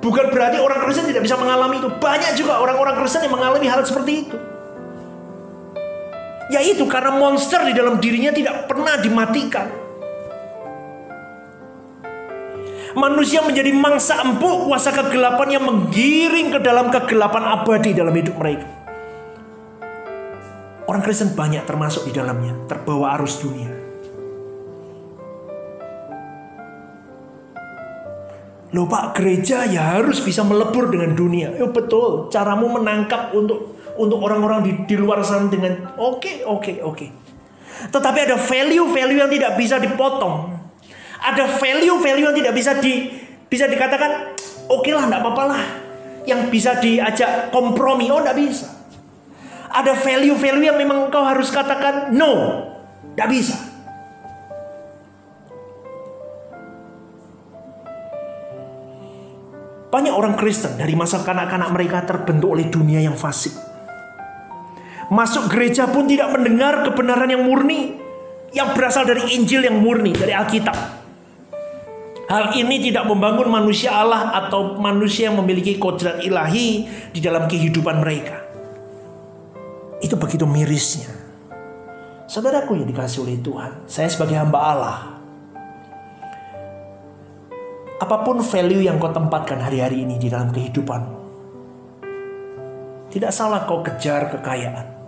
bukan 0.00 0.32
berarti 0.32 0.62
orang 0.62 0.80
Kristen 0.86 1.10
tidak 1.10 1.26
bisa 1.26 1.36
mengalami 1.36 1.82
itu. 1.82 1.90
Banyak 1.92 2.32
juga 2.38 2.62
orang-orang 2.62 2.96
Kristen 3.02 3.26
yang 3.26 3.34
mengalami 3.36 3.66
hal 3.68 3.84
seperti 3.84 4.26
itu. 4.26 4.49
Yaitu 6.50 6.84
karena 6.90 7.14
monster 7.14 7.62
di 7.62 7.72
dalam 7.72 8.02
dirinya 8.02 8.34
tidak 8.34 8.66
pernah 8.66 8.98
dimatikan. 8.98 9.70
Manusia 12.90 13.38
menjadi 13.46 13.70
mangsa 13.70 14.18
empuk 14.26 14.66
kuasa 14.66 14.90
kegelapan 14.90 15.48
yang 15.54 15.64
menggiring 15.64 16.50
ke 16.50 16.58
dalam 16.58 16.90
kegelapan 16.90 17.54
abadi 17.54 17.94
dalam 17.94 18.10
hidup 18.10 18.34
mereka. 18.34 18.66
Orang 20.90 21.06
Kristen 21.06 21.38
banyak 21.38 21.62
termasuk 21.70 22.10
di 22.10 22.12
dalamnya, 22.12 22.66
terbawa 22.66 23.14
arus 23.14 23.38
dunia. 23.38 23.70
Loh 28.74 28.86
Pak, 28.90 29.18
gereja 29.18 29.66
ya 29.70 29.98
harus 29.98 30.18
bisa 30.18 30.42
melebur 30.42 30.90
dengan 30.90 31.14
dunia. 31.14 31.54
Ya 31.54 31.70
betul, 31.70 32.26
caramu 32.30 32.74
menangkap 32.74 33.30
untuk 33.34 33.78
untuk 34.00 34.24
orang-orang 34.24 34.64
di, 34.64 34.72
di 34.88 34.96
luar 34.96 35.20
sana 35.20 35.52
dengan 35.52 35.92
oke, 36.00 36.24
okay, 36.24 36.36
oke, 36.48 36.60
okay, 36.64 36.76
oke. 36.80 36.96
Okay. 36.96 37.08
Tetapi 37.92 38.18
ada 38.24 38.36
value-value 38.40 39.20
yang 39.20 39.28
tidak 39.32 39.52
bisa 39.60 39.76
dipotong. 39.76 40.56
Ada 41.20 41.60
value-value 41.60 42.32
yang 42.32 42.36
tidak 42.36 42.54
bisa 42.56 42.72
di 42.80 43.12
bisa 43.44 43.68
dikatakan 43.68 44.36
oke 44.72 44.80
okay 44.80 44.92
lah, 44.96 45.04
enggak 45.04 45.20
apa-apa 45.20 45.44
lah. 45.52 45.62
Yang 46.24 46.40
bisa 46.48 46.80
diajak 46.80 47.52
kompromi, 47.52 48.08
oh 48.08 48.24
enggak 48.24 48.40
bisa. 48.40 48.68
Ada 49.70 49.92
value-value 49.92 50.64
yang 50.64 50.80
memang 50.80 51.12
kau 51.12 51.22
harus 51.22 51.52
katakan 51.52 52.16
no, 52.16 52.32
enggak 53.12 53.28
bisa. 53.28 53.56
Banyak 59.90 60.14
orang 60.14 60.38
Kristen 60.38 60.78
dari 60.78 60.94
masa 60.94 61.20
kanak-kanak 61.26 61.74
mereka 61.74 62.06
terbentuk 62.06 62.54
oleh 62.54 62.70
dunia 62.70 63.02
yang 63.02 63.18
fasik. 63.18 63.69
Masuk 65.10 65.50
gereja 65.50 65.90
pun 65.90 66.06
tidak 66.06 66.30
mendengar 66.30 66.86
kebenaran 66.86 67.26
yang 67.26 67.42
murni. 67.42 67.98
Yang 68.54 68.68
berasal 68.78 69.06
dari 69.06 69.34
Injil 69.34 69.66
yang 69.66 69.78
murni, 69.78 70.14
dari 70.14 70.34
Alkitab. 70.34 70.74
Hal 72.30 72.54
ini 72.54 72.78
tidak 72.78 73.10
membangun 73.10 73.50
manusia 73.50 73.90
Allah 73.90 74.30
atau 74.38 74.78
manusia 74.78 75.26
yang 75.26 75.42
memiliki 75.42 75.82
kodrat 75.82 76.22
ilahi 76.22 76.86
di 77.10 77.18
dalam 77.18 77.50
kehidupan 77.50 77.98
mereka. 77.98 78.38
Itu 79.98 80.14
begitu 80.14 80.46
mirisnya. 80.46 81.10
Saudaraku 82.30 82.78
yang 82.78 82.86
dikasih 82.86 83.26
oleh 83.26 83.42
Tuhan, 83.42 83.90
saya 83.90 84.06
sebagai 84.06 84.38
hamba 84.38 84.58
Allah, 84.62 84.98
apa 87.98 88.16
pun 88.22 88.38
value 88.46 88.86
yang 88.86 89.02
kau 89.02 89.10
tempatkan 89.10 89.58
hari-hari 89.58 90.06
ini 90.06 90.14
di 90.14 90.30
dalam 90.30 90.54
kehidupanmu. 90.54 91.18
Tidak 93.10 93.32
salah 93.34 93.66
kau 93.66 93.82
kejar 93.82 94.30
kekayaan. 94.38 94.99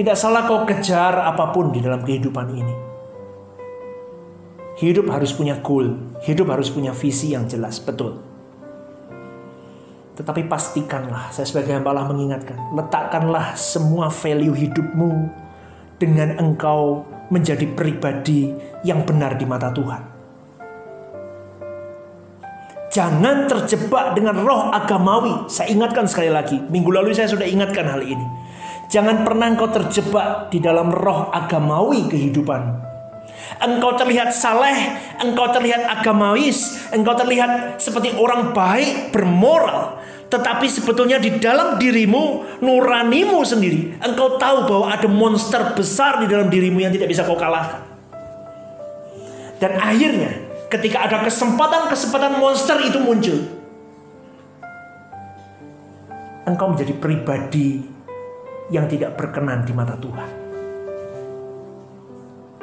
Tidak 0.00 0.16
salah 0.16 0.48
kau 0.48 0.64
kejar 0.64 1.12
apa 1.12 1.52
pun 1.52 1.76
di 1.76 1.84
dalam 1.84 2.00
kehidupan 2.00 2.46
ini. 2.56 2.72
Hidup 4.80 5.12
harus 5.12 5.36
punya 5.36 5.60
goal, 5.60 5.92
hidup 6.24 6.48
harus 6.48 6.72
punya 6.72 6.96
visi 6.96 7.36
yang 7.36 7.44
jelas, 7.44 7.76
betul. 7.84 8.16
Tetapi 10.16 10.48
pastikanlah, 10.48 11.28
saya 11.36 11.44
sebagai 11.44 11.76
hamba 11.76 11.92
Allah 11.92 12.08
mengingatkan, 12.08 12.56
letakkanlah 12.72 13.52
semua 13.60 14.08
value 14.08 14.56
hidupmu 14.56 15.28
dengan 16.00 16.32
engkau 16.40 17.04
menjadi 17.28 17.68
pribadi 17.68 18.56
yang 18.80 19.04
benar 19.04 19.36
di 19.36 19.44
mata 19.44 19.68
Tuhan. 19.68 20.02
Jangan 22.88 23.52
terjebak 23.52 24.16
dengan 24.16 24.48
roh 24.48 24.72
agamawi. 24.72 25.44
Saya 25.52 25.68
ingatkan 25.76 26.08
sekali 26.08 26.32
lagi, 26.32 26.56
minggu 26.56 26.88
lalu 26.88 27.12
saya 27.12 27.28
sudah 27.28 27.44
ingatkan 27.44 27.84
hal 27.84 28.00
ini. 28.00 28.39
Jangan 28.90 29.22
pernah 29.22 29.46
engkau 29.46 29.70
terjebak 29.70 30.50
di 30.50 30.58
dalam 30.58 30.90
roh 30.90 31.30
agamawi 31.30 32.10
kehidupan. 32.10 32.90
Engkau 33.62 33.94
terlihat 33.94 34.34
saleh, 34.34 34.98
engkau 35.22 35.46
terlihat 35.54 35.86
agamawis, 35.86 36.90
engkau 36.90 37.14
terlihat 37.14 37.78
seperti 37.78 38.10
orang 38.18 38.50
baik, 38.50 39.14
bermoral. 39.14 40.02
Tetapi 40.26 40.66
sebetulnya 40.66 41.22
di 41.22 41.38
dalam 41.38 41.78
dirimu, 41.78 42.58
nuranimu 42.58 43.38
sendiri, 43.46 43.94
engkau 44.02 44.34
tahu 44.38 44.66
bahwa 44.66 44.86
ada 44.90 45.06
monster 45.06 45.74
besar 45.78 46.22
di 46.22 46.26
dalam 46.26 46.50
dirimu 46.50 46.82
yang 46.82 46.90
tidak 46.90 47.14
bisa 47.14 47.22
kau 47.22 47.38
kalahkan. 47.38 47.86
Dan 49.62 49.78
akhirnya 49.78 50.34
ketika 50.66 51.06
ada 51.06 51.22
kesempatan-kesempatan 51.22 52.42
monster 52.42 52.78
itu 52.82 52.98
muncul. 52.98 53.38
Engkau 56.48 56.74
menjadi 56.74 56.94
pribadi 56.98 57.99
yang 58.70 58.86
tidak 58.86 59.18
berkenan 59.18 59.66
di 59.66 59.74
mata 59.74 59.98
Tuhan. 59.98 60.30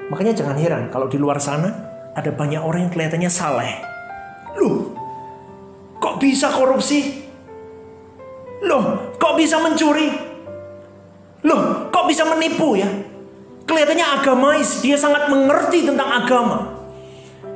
Makanya 0.07 0.33
jangan 0.33 0.55
heran 0.55 0.83
kalau 0.87 1.11
di 1.11 1.19
luar 1.19 1.37
sana 1.43 1.67
ada 2.15 2.31
banyak 2.31 2.63
orang 2.63 2.87
yang 2.87 2.91
kelihatannya 2.95 3.27
saleh. 3.27 3.71
Loh, 4.55 4.95
kok 5.99 6.17
bisa 6.17 6.47
korupsi? 6.49 7.27
Loh, 8.63 9.13
kok 9.19 9.35
bisa 9.37 9.59
mencuri? 9.61 10.09
Loh, 11.45 11.91
kok 11.91 12.07
bisa 12.07 12.25
menipu 12.25 12.79
ya? 12.79 12.87
Kelihatannya 13.67 14.07
agamais, 14.17 14.79
dia 14.79 14.95
sangat 14.95 15.27
mengerti 15.27 15.83
tentang 15.85 16.07
agama. 16.07 16.79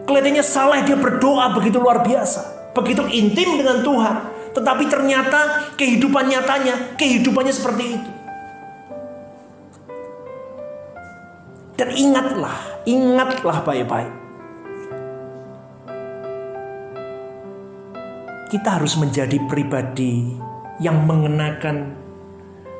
Kelihatannya 0.03 0.43
salah 0.43 0.83
dia 0.83 0.99
berdoa 0.99 1.55
begitu 1.55 1.79
luar 1.79 2.03
biasa. 2.03 2.59
begitu 2.71 3.03
intim 3.11 3.59
dengan 3.59 3.83
Tuhan, 3.83 4.15
tetapi 4.55 4.87
ternyata 4.87 5.75
kehidupan 5.75 6.31
nyatanya, 6.31 6.95
kehidupannya 6.95 7.51
seperti 7.51 7.99
itu. 7.99 8.20
Dan 11.81 11.97
ingatlah, 11.97 12.85
ingatlah 12.85 13.65
baik-baik. 13.65 14.13
Kita 18.53 18.77
harus 18.77 19.01
menjadi 19.01 19.41
pribadi 19.49 20.29
yang 20.77 21.09
mengenakan 21.09 21.97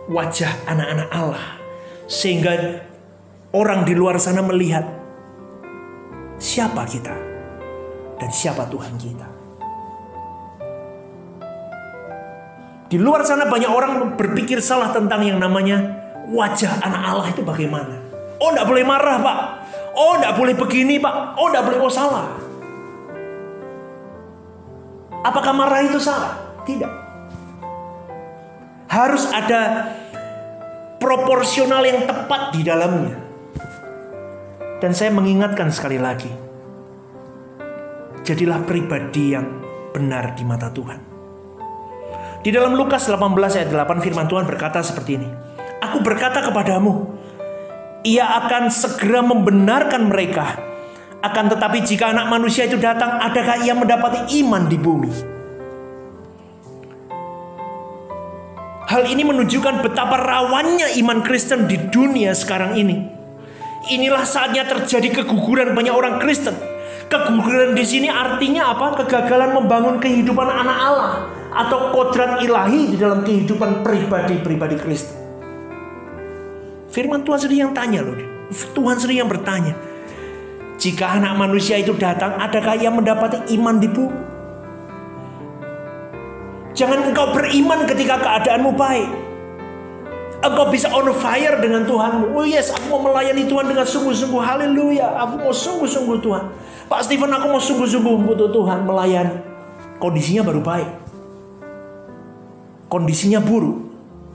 wajah 0.05 0.53
anak-anak 0.69 1.09
Allah. 1.09 1.45
Sehingga 2.05 2.53
orang 3.57 3.89
di 3.89 3.97
luar 3.97 4.21
sana 4.21 4.45
melihat 4.45 4.85
siapa 6.37 6.85
kita 6.85 7.17
dan 8.21 8.29
siapa 8.29 8.69
Tuhan 8.69 9.01
kita. 9.01 9.27
Di 12.85 13.01
luar 13.01 13.25
sana 13.25 13.49
banyak 13.49 13.71
orang 13.73 14.13
berpikir 14.13 14.61
salah 14.61 14.93
tentang 14.93 15.25
yang 15.25 15.41
namanya 15.41 15.89
wajah 16.29 16.85
anak 16.85 17.01
Allah 17.01 17.27
itu 17.33 17.41
bagaimana. 17.41 18.00
Oh 18.41 18.49
tidak 18.49 18.65
boleh 18.65 18.81
marah 18.81 19.17
pak. 19.21 19.37
Oh 19.93 20.17
tidak 20.17 20.33
boleh 20.33 20.53
begini 20.57 20.97
pak. 20.97 21.37
Oh 21.37 21.53
tidak 21.53 21.69
boleh 21.69 21.79
oh 21.79 21.93
salah. 21.93 22.27
Apakah 25.21 25.53
marah 25.53 25.85
itu 25.85 26.01
salah? 26.01 26.33
Tidak. 26.65 26.89
Harus 28.89 29.29
ada 29.29 29.93
proporsional 30.97 31.85
yang 31.85 32.09
tepat 32.09 32.57
di 32.57 32.65
dalamnya. 32.65 33.21
Dan 34.81 34.97
saya 34.97 35.13
mengingatkan 35.13 35.69
sekali 35.69 36.01
lagi. 36.01 36.33
Jadilah 38.25 38.65
pribadi 38.65 39.37
yang 39.37 39.45
benar 39.93 40.33
di 40.33 40.41
mata 40.41 40.73
Tuhan. 40.73 40.99
Di 42.41 42.49
dalam 42.49 42.73
Lukas 42.73 43.05
18 43.05 43.21
ayat 43.61 43.69
8 43.69 44.01
firman 44.01 44.25
Tuhan 44.25 44.49
berkata 44.49 44.81
seperti 44.81 45.21
ini. 45.21 45.29
Aku 45.81 46.01
berkata 46.01 46.41
kepadamu, 46.41 47.20
ia 48.01 48.25
akan 48.45 48.73
segera 48.73 49.21
membenarkan 49.21 50.09
mereka. 50.09 50.57
Akan 51.21 51.53
tetapi 51.53 51.85
jika 51.85 52.09
anak 52.09 52.33
manusia 52.33 52.65
itu 52.65 52.81
datang, 52.81 53.21
adakah 53.21 53.61
ia 53.61 53.77
mendapati 53.77 54.41
iman 54.41 54.65
di 54.65 54.77
bumi? 54.77 55.11
Hal 58.89 59.07
ini 59.07 59.23
menunjukkan 59.23 59.85
betapa 59.85 60.17
rawannya 60.19 60.97
iman 60.99 61.21
Kristen 61.23 61.69
di 61.69 61.77
dunia 61.77 62.33
sekarang 62.33 62.75
ini. 62.75 63.07
Inilah 63.93 64.25
saatnya 64.25 64.65
terjadi 64.67 65.21
keguguran 65.21 65.77
banyak 65.77 65.93
orang 65.93 66.17
Kristen. 66.17 66.57
Keguguran 67.07 67.77
di 67.77 67.85
sini 67.85 68.09
artinya 68.09 68.73
apa? 68.73 68.99
Kegagalan 69.05 69.55
membangun 69.55 70.01
kehidupan 70.01 70.49
anak 70.49 70.77
Allah 70.81 71.13
atau 71.53 71.93
kodrat 71.93 72.41
ilahi 72.41 72.95
di 72.95 72.97
dalam 72.97 73.21
kehidupan 73.21 73.85
pribadi-pribadi 73.85 74.75
Kristen. 74.81 75.20
Firman 76.91 77.23
Tuhan 77.23 77.39
sendiri 77.39 77.63
yang 77.63 77.73
tanya 77.73 78.03
loh. 78.03 78.15
Tuhan 78.51 78.95
sendiri 78.99 79.23
yang 79.23 79.31
bertanya. 79.31 79.73
Jika 80.75 81.17
anak 81.17 81.39
manusia 81.39 81.79
itu 81.79 81.95
datang, 81.95 82.35
adakah 82.35 82.75
ia 82.75 82.91
mendapati 82.91 83.47
iman 83.55 83.79
di 83.79 83.87
bumi? 83.87 84.19
Jangan 86.71 87.11
engkau 87.11 87.35
beriman 87.35 87.83
ketika 87.87 88.19
keadaanmu 88.19 88.71
baik. 88.75 89.09
Engkau 90.41 90.73
bisa 90.73 90.89
on 90.89 91.05
fire 91.13 91.61
dengan 91.61 91.85
Tuhanmu. 91.85 92.33
Oh 92.33 92.47
yes, 92.47 92.73
aku 92.73 92.97
mau 92.97 93.11
melayani 93.11 93.45
Tuhan 93.45 93.69
dengan 93.69 93.85
sungguh-sungguh. 93.85 94.41
Haleluya. 94.41 95.05
Aku 95.21 95.47
mau 95.47 95.53
sungguh-sungguh 95.53 96.17
Tuhan. 96.23 96.43
Pak 96.89 97.05
Stephen, 97.05 97.29
aku 97.29 97.45
mau 97.45 97.61
sungguh-sungguh 97.61 98.15
butuh 98.25 98.49
Tuhan 98.49 98.83
melayani. 98.83 99.37
Kondisinya 100.01 100.41
baru 100.41 100.65
baik 100.65 101.01
kondisinya 102.91 103.39
buruk. 103.39 103.90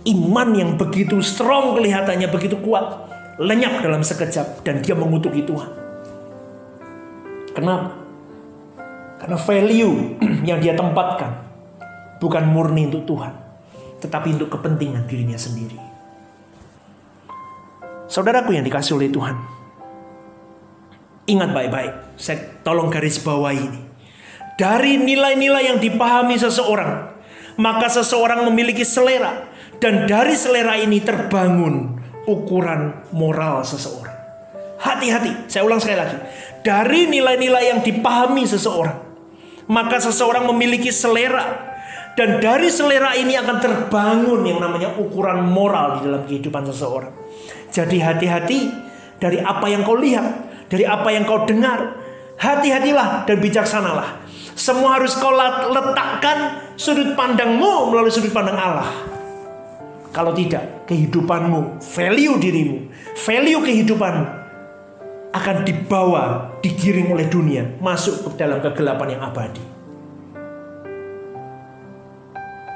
Iman 0.07 0.55
yang 0.55 0.79
begitu 0.79 1.19
strong 1.19 1.75
kelihatannya 1.75 2.31
begitu 2.31 2.55
kuat. 2.63 3.11
Lenyap 3.43 3.83
dalam 3.83 4.01
sekejap 4.07 4.63
dan 4.63 4.81
dia 4.81 4.95
mengutuki 4.95 5.43
Tuhan. 5.43 5.69
Kenapa? 7.53 7.93
Karena 9.19 9.37
value 9.37 10.17
yang 10.49 10.63
dia 10.63 10.79
tempatkan 10.79 11.43
bukan 12.23 12.45
murni 12.49 12.89
untuk 12.89 13.05
Tuhan, 13.05 13.35
tetapi 14.01 14.39
untuk 14.39 14.53
kepentingan 14.57 15.05
dirinya 15.05 15.37
sendiri. 15.37 15.77
Saudaraku 18.07 18.55
yang 18.55 18.65
dikasih 18.65 18.97
oleh 18.97 19.11
Tuhan, 19.11 19.37
ingat 21.27 21.51
baik-baik, 21.51 22.17
saya 22.17 22.39
tolong 22.63 22.89
garis 22.89 23.19
bawah 23.21 23.53
ini. 23.53 23.83
Dari 24.57 24.97
nilai-nilai 24.97 25.75
yang 25.75 25.79
dipahami 25.83 26.41
seseorang, 26.41 27.13
maka 27.61 27.93
seseorang 27.93 28.47
memiliki 28.49 28.87
selera 28.87 29.45
dan 29.83 30.09
dari 30.09 30.35
selera 30.35 30.77
ini 30.81 31.01
terbangun 31.05 31.97
ukuran 32.27 33.07
moral 33.15 33.63
seseorang. 33.63 34.15
Hati-hati, 34.77 35.49
saya 35.49 35.65
ulang 35.65 35.81
sekali 35.81 35.99
lagi. 35.99 36.17
Dari 36.61 37.09
nilai-nilai 37.09 37.65
yang 37.73 37.81
dipahami 37.81 38.45
seseorang, 38.45 38.99
maka 39.71 39.97
seseorang 40.03 40.45
memiliki 40.51 40.91
selera 40.91 41.75
dan 42.17 42.41
dari 42.41 42.73
selera 42.73 43.13
ini 43.15 43.37
akan 43.37 43.57
terbangun 43.61 44.41
yang 44.45 44.59
namanya 44.59 44.97
ukuran 44.97 45.45
moral 45.47 46.01
di 46.01 46.11
dalam 46.11 46.23
kehidupan 46.25 46.65
seseorang. 46.69 47.13
Jadi 47.71 48.01
hati-hati 48.01 48.61
dari 49.21 49.39
apa 49.41 49.69
yang 49.69 49.85
kau 49.85 49.97
lihat, 49.97 50.27
dari 50.69 50.85
apa 50.85 51.09
yang 51.13 51.25
kau 51.25 51.45
dengar. 51.45 52.05
Hati-hatilah 52.37 53.25
dan 53.25 53.41
bijaksanalah 53.41 54.27
semua 54.57 54.97
harus 54.97 55.13
kau 55.21 55.33
letakkan 55.73 56.73
sudut 56.81 57.13
pandangmu 57.13 57.93
melalui 57.93 58.13
sudut 58.13 58.33
pandang 58.33 58.57
Allah. 58.57 59.16
Kalau 60.17 60.33
tidak, 60.33 60.89
kehidupanmu, 60.89 61.85
value 61.93 62.41
dirimu, 62.41 62.89
value 63.21 63.61
kehidupanmu 63.61 64.27
akan 65.37 65.57
dibawa, 65.61 66.57
digiring 66.65 67.13
oleh 67.13 67.29
dunia, 67.29 67.77
masuk 67.85 68.25
ke 68.25 68.41
dalam 68.41 68.65
kegelapan 68.65 69.13
yang 69.13 69.23
abadi. 69.29 69.61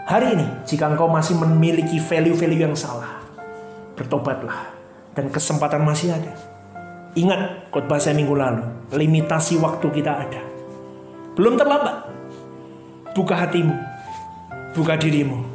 Hari 0.05 0.37
ini, 0.37 0.47
jika 0.69 0.93
engkau 0.93 1.09
masih 1.09 1.41
memiliki 1.41 1.97
value-value 1.97 2.61
yang 2.61 2.77
salah, 2.77 3.25
bertobatlah 3.97 4.77
dan 5.17 5.33
kesempatan 5.33 5.81
masih 5.81 6.13
ada. 6.13 6.37
Ingat 7.17 7.73
khotbah 7.73 7.97
saya 7.97 8.21
minggu 8.21 8.37
lalu, 8.37 8.69
limitasi 8.93 9.57
waktu 9.57 9.89
kita 9.89 10.13
ada. 10.29 10.45
Belum 11.41 11.57
terlambat. 11.57 12.05
Buka 13.17 13.33
hatimu, 13.33 13.73
buka 14.77 15.01
dirimu, 15.01 15.50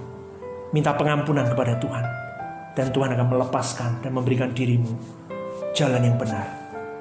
minta 0.75 0.91
pengampunan 0.91 1.47
kepada 1.47 1.79
Tuhan. 1.79 2.05
Dan 2.75 2.91
Tuhan 2.91 3.15
akan 3.15 3.27
melepaskan 3.31 4.03
dan 4.03 4.11
memberikan 4.11 4.51
dirimu 4.51 4.91
jalan 5.71 6.03
yang 6.03 6.19
benar, 6.19 6.43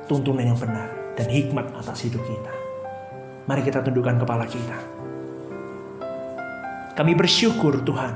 tuntunan 0.06 0.46
yang 0.46 0.54
benar, 0.54 0.86
dan 1.18 1.26
hikmat 1.26 1.74
atas 1.74 2.06
hidup 2.06 2.22
kita. 2.22 2.54
Mari 3.50 3.66
kita 3.66 3.82
tundukkan 3.82 4.22
kepala 4.22 4.46
kita. 4.46 4.78
Kami 6.94 7.12
bersyukur 7.18 7.82
Tuhan. 7.82 8.14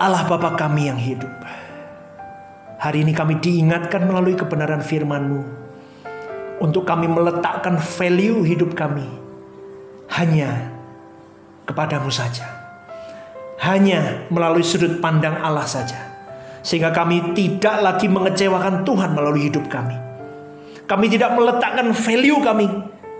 Allah 0.00 0.24
Bapa 0.24 0.56
kami 0.56 0.88
yang 0.88 0.96
hidup. 0.96 1.28
Hari 2.80 3.04
ini 3.04 3.12
kami 3.12 3.36
diingatkan 3.36 4.08
melalui 4.08 4.32
kebenaran 4.40 4.80
firman-Mu 4.80 5.42
untuk 6.64 6.88
kami 6.88 7.12
meletakkan 7.12 7.76
value 7.76 8.40
hidup 8.40 8.72
kami 8.72 9.04
hanya 10.16 10.72
kepadamu 11.68 12.08
saja. 12.08 12.57
Hanya 13.58 14.30
melalui 14.30 14.62
sudut 14.62 15.02
pandang 15.02 15.38
Allah 15.42 15.66
saja. 15.66 15.98
Sehingga 16.62 16.94
kami 16.94 17.34
tidak 17.34 17.82
lagi 17.82 18.06
mengecewakan 18.06 18.86
Tuhan 18.86 19.14
melalui 19.14 19.50
hidup 19.50 19.66
kami. 19.66 19.94
Kami 20.88 21.06
tidak 21.10 21.34
meletakkan 21.34 21.90
value 21.92 22.40
kami 22.40 22.66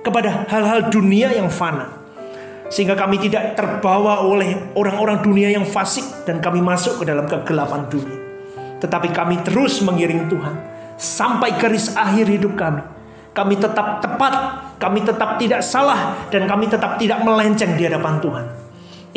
kepada 0.03 0.47
hal-hal 0.47 0.89
dunia 0.89 1.35
yang 1.35 1.51
fana. 1.51 1.91
Sehingga 2.69 2.95
kami 2.95 3.19
tidak 3.19 3.57
terbawa 3.57 4.23
oleh 4.23 4.75
orang-orang 4.77 5.25
dunia 5.25 5.49
yang 5.49 5.65
fasik 5.65 6.05
dan 6.29 6.39
kami 6.39 6.61
masuk 6.61 7.03
ke 7.03 7.05
dalam 7.09 7.25
kegelapan 7.25 7.89
dunia. 7.89 8.19
Tetapi 8.79 9.11
kami 9.11 9.43
terus 9.43 9.83
mengiring 9.83 10.31
Tuhan 10.31 10.55
sampai 10.99 11.57
garis 11.59 11.95
akhir 11.97 12.27
hidup 12.31 12.55
kami 12.55 12.83
kami 13.39 13.55
tetap 13.55 14.03
tepat, 14.03 14.35
kami 14.83 15.07
tetap 15.07 15.39
tidak 15.39 15.63
salah, 15.63 16.27
dan 16.27 16.51
kami 16.51 16.67
tetap 16.67 16.99
tidak 16.99 17.23
melenceng 17.23 17.79
di 17.79 17.87
hadapan 17.87 18.19
Tuhan. 18.19 18.45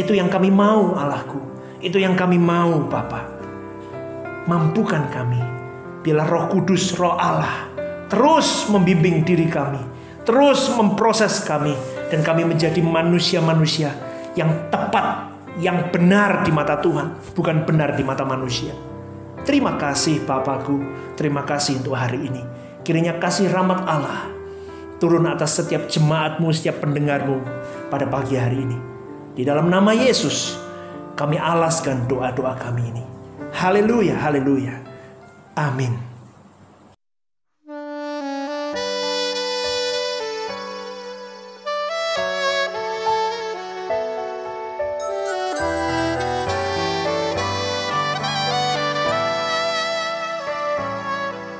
Itu 0.01 0.17
yang 0.17 0.33
kami 0.33 0.49
mau 0.49 0.97
Allahku. 0.97 1.37
Itu 1.77 2.01
yang 2.01 2.17
kami 2.17 2.41
mau 2.41 2.89
Bapa. 2.89 3.21
Mampukan 4.49 5.13
kami. 5.13 5.37
Bila 6.01 6.25
roh 6.25 6.49
kudus, 6.49 6.97
roh 6.97 7.13
Allah. 7.13 7.69
Terus 8.09 8.65
membimbing 8.73 9.21
diri 9.21 9.45
kami. 9.45 9.77
Terus 10.25 10.73
memproses 10.73 11.45
kami. 11.45 11.77
Dan 12.09 12.25
kami 12.25 12.49
menjadi 12.49 12.81
manusia-manusia 12.81 13.93
yang 14.33 14.73
tepat. 14.73 15.29
Yang 15.61 15.93
benar 15.93 16.41
di 16.41 16.49
mata 16.49 16.81
Tuhan. 16.81 17.37
Bukan 17.37 17.69
benar 17.69 17.93
di 17.93 18.01
mata 18.01 18.25
manusia. 18.25 18.73
Terima 19.45 19.77
kasih 19.77 20.25
Bapakku. 20.25 20.81
Terima 21.13 21.45
kasih 21.45 21.77
untuk 21.85 21.93
hari 21.93 22.25
ini. 22.25 22.41
Kiranya 22.81 23.21
kasih 23.21 23.45
rahmat 23.53 23.85
Allah, 23.85 24.25
turun 24.97 25.29
atas 25.29 25.61
setiap 25.61 25.85
jemaatmu, 25.85 26.49
setiap 26.49 26.81
pendengarmu 26.81 27.37
pada 27.93 28.09
pagi 28.09 28.33
hari 28.33 28.65
ini. 28.65 28.90
Di 29.31 29.47
dalam 29.47 29.71
nama 29.71 29.95
Yesus, 29.95 30.59
kami 31.15 31.39
alaskan 31.39 32.03
doa-doa 32.03 32.51
kami 32.59 32.83
ini. 32.91 33.03
Haleluya, 33.55 34.19
haleluya. 34.19 34.75
Amin. 35.55 35.95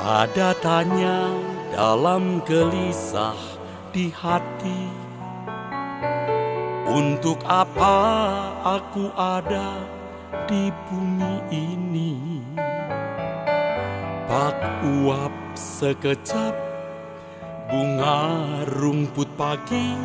Ada 0.02 0.54
tanya 0.60 1.32
dalam 1.72 2.44
gelisah 2.44 3.40
di 3.96 4.12
hati 4.12 5.01
Untuk 6.92 7.40
apa 7.48 7.96
aku 8.68 9.16
ada 9.16 9.80
di 10.44 10.68
bumi 10.92 11.36
ini? 11.48 12.44
Pak 14.28 14.84
uap 14.84 15.32
sekejap 15.56 16.52
bunga 17.72 18.20
rumput 18.76 19.32
pagi 19.40 19.96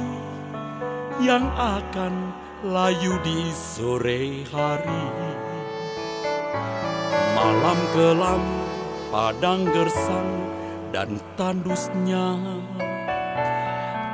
Yang 1.19 1.51
akan 1.59 2.15
layu 2.63 3.19
di 3.27 3.51
sore 3.51 4.47
hari. 4.47 5.07
Malam 7.35 7.79
kelam 7.91 8.43
padang 9.11 9.67
gersang 9.75 10.31
dan 10.95 11.19
tandusnya 11.35 12.39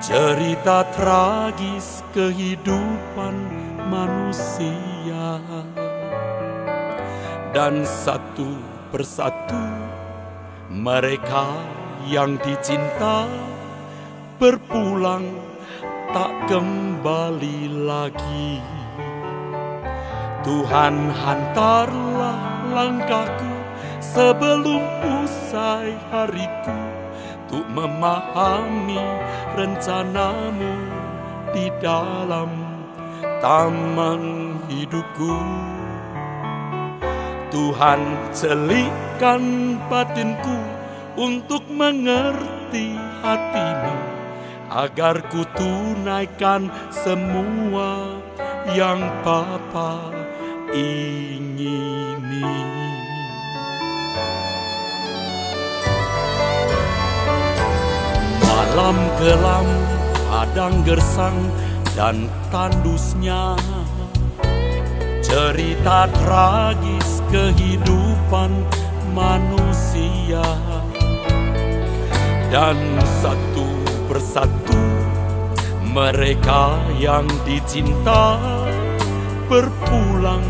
cerita 0.02 0.82
tragis 0.90 2.02
kehidupan 2.10 3.38
manusia. 3.86 5.38
Dan 7.54 7.86
satu 7.86 8.58
persatu 8.90 9.62
mereka 10.66 11.54
yang 12.10 12.34
dicinta 12.42 13.30
berpulang 14.42 15.22
tak 16.10 16.34
kembali 16.50 17.86
lagi. 17.86 18.58
Tuhan 20.42 21.14
hantarlah 21.14 22.42
langkahku 22.74 23.54
sebelum 24.02 24.82
usai 25.22 25.94
hariku 26.10 27.01
untuk 27.52 27.68
memahami 27.68 29.04
rencanamu 29.52 30.72
di 31.52 31.68
dalam 31.84 32.48
taman 33.44 34.56
hidupku. 34.72 35.36
Tuhan 37.52 38.00
celikkan 38.32 39.76
batinku 39.92 40.60
untuk 41.20 41.60
mengerti 41.68 42.96
hatimu 43.20 43.96
agar 44.72 45.20
ku 45.28 45.44
tunaikan 45.52 46.72
semua 46.88 48.16
yang 48.72 49.04
Bapa 49.20 50.08
ingini. 50.72 52.81
Malam 58.72 58.96
kelam, 59.20 59.68
padang 60.32 60.80
gersang 60.80 61.36
dan 61.92 62.24
tandusnya. 62.48 63.52
Cerita 65.20 66.08
tragis 66.08 67.20
kehidupan 67.28 68.48
manusia. 69.12 70.40
Dan 72.48 72.80
satu 73.20 73.68
persatu 74.08 74.80
mereka 75.92 76.80
yang 76.96 77.28
dicinta 77.44 78.40
Berpulang 79.52 80.48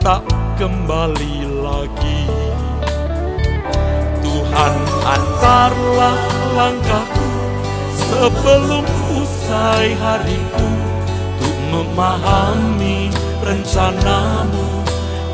tak 0.00 0.24
kembali 0.56 1.60
lagi. 1.60 2.24
Tuhan 4.24 4.74
antarlah 5.04 6.16
langkahku 6.56 7.23
sebelum 8.14 8.86
usai 9.18 9.98
hariku 9.98 10.70
untuk 11.34 11.56
memahami 11.74 13.10
rencanamu 13.42 14.86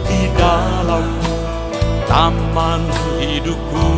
di 0.09 0.33
dalam 0.33 1.05
taman 2.09 2.81
hidupku. 3.21 3.91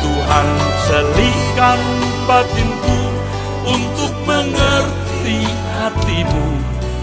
Tuhan 0.00 0.48
celikan 0.88 1.80
batinku 2.24 3.00
untuk 3.68 4.12
mengerti 4.24 5.44
hatimu 5.76 6.48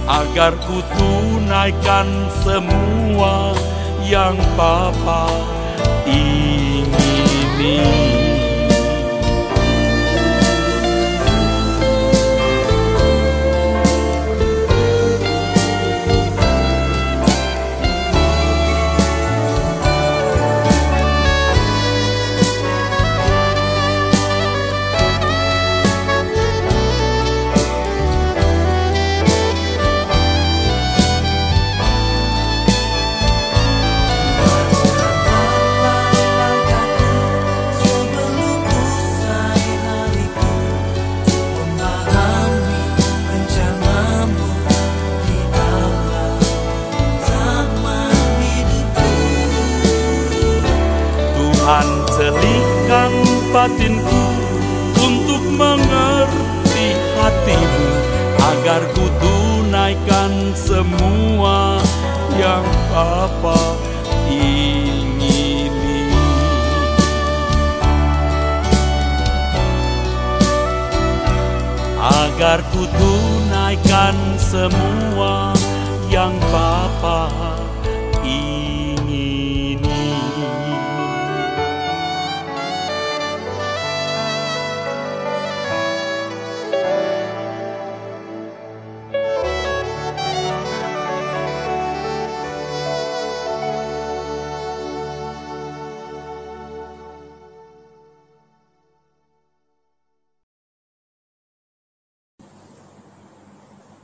agar 0.09 0.57
ku 0.65 0.81
tunaikan 0.97 2.09
semua 2.41 3.53
yang 4.01 4.33
Bapa 4.57 5.29
ingini. 6.09 7.77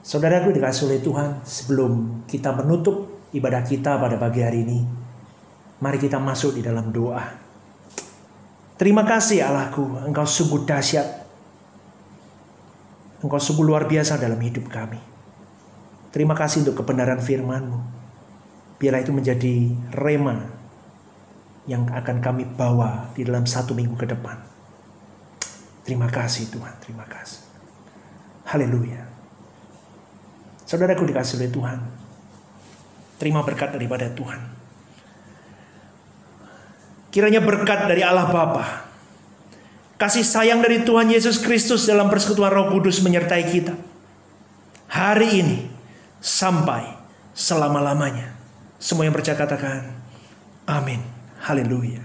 Saudaraku 0.06 0.54
dikasih 0.54 0.86
oleh 0.86 1.02
Tuhan, 1.02 1.42
sebelum 1.42 2.22
kita 2.30 2.54
menutup 2.54 3.10
ibadah 3.34 3.66
kita 3.66 3.98
pada 3.98 4.22
pagi 4.22 4.46
hari 4.46 4.62
ini, 4.62 4.86
mari 5.82 5.98
kita 5.98 6.22
masuk 6.22 6.54
di 6.54 6.62
dalam 6.62 6.94
doa. 6.94 7.26
Terima 8.78 9.02
kasih 9.02 9.42
Allahku, 9.42 10.06
Engkau 10.06 10.30
sungguh 10.30 10.62
dahsyat. 10.62 11.26
Engkau 13.26 13.42
sungguh 13.42 13.66
luar 13.66 13.90
biasa 13.90 14.22
dalam 14.22 14.38
hidup 14.38 14.70
kami. 14.70 15.02
Terima 16.14 16.38
kasih 16.38 16.62
untuk 16.62 16.86
kebenaran 16.86 17.18
firman-Mu. 17.18 17.80
Biarlah 18.78 19.02
itu 19.02 19.10
menjadi 19.10 19.74
rema 19.90 20.38
yang 21.66 21.90
akan 21.90 22.22
kami 22.22 22.46
bawa 22.46 23.10
di 23.18 23.26
dalam 23.26 23.50
satu 23.50 23.74
minggu 23.74 23.98
ke 23.98 24.06
depan. 24.06 24.38
Terima 25.82 26.06
kasih 26.14 26.54
Tuhan, 26.54 26.78
terima 26.78 27.10
kasih. 27.10 27.42
Haleluya. 28.46 29.15
Saudaraku 30.66 31.06
dikasih 31.06 31.38
oleh 31.42 31.50
Tuhan. 31.54 31.78
Terima 33.22 33.46
berkat 33.46 33.72
daripada 33.72 34.10
Tuhan. 34.12 34.42
Kiranya 37.16 37.40
berkat 37.40 37.88
dari 37.88 38.04
Allah 38.04 38.28
Bapa, 38.28 38.92
kasih 39.96 40.28
sayang 40.28 40.60
dari 40.60 40.84
Tuhan 40.84 41.08
Yesus 41.08 41.40
Kristus 41.40 41.88
dalam 41.88 42.12
persekutuan 42.12 42.52
Roh 42.52 42.68
Kudus 42.76 43.00
menyertai 43.00 43.46
kita. 43.48 43.72
Hari 44.92 45.30
ini 45.40 45.58
sampai 46.20 46.84
selama-lamanya. 47.32 48.36
Semua 48.84 49.08
yang 49.08 49.16
percaya 49.16 49.40
katakan, 49.40 49.96
amin. 50.68 51.00
Haleluya. 51.40 52.05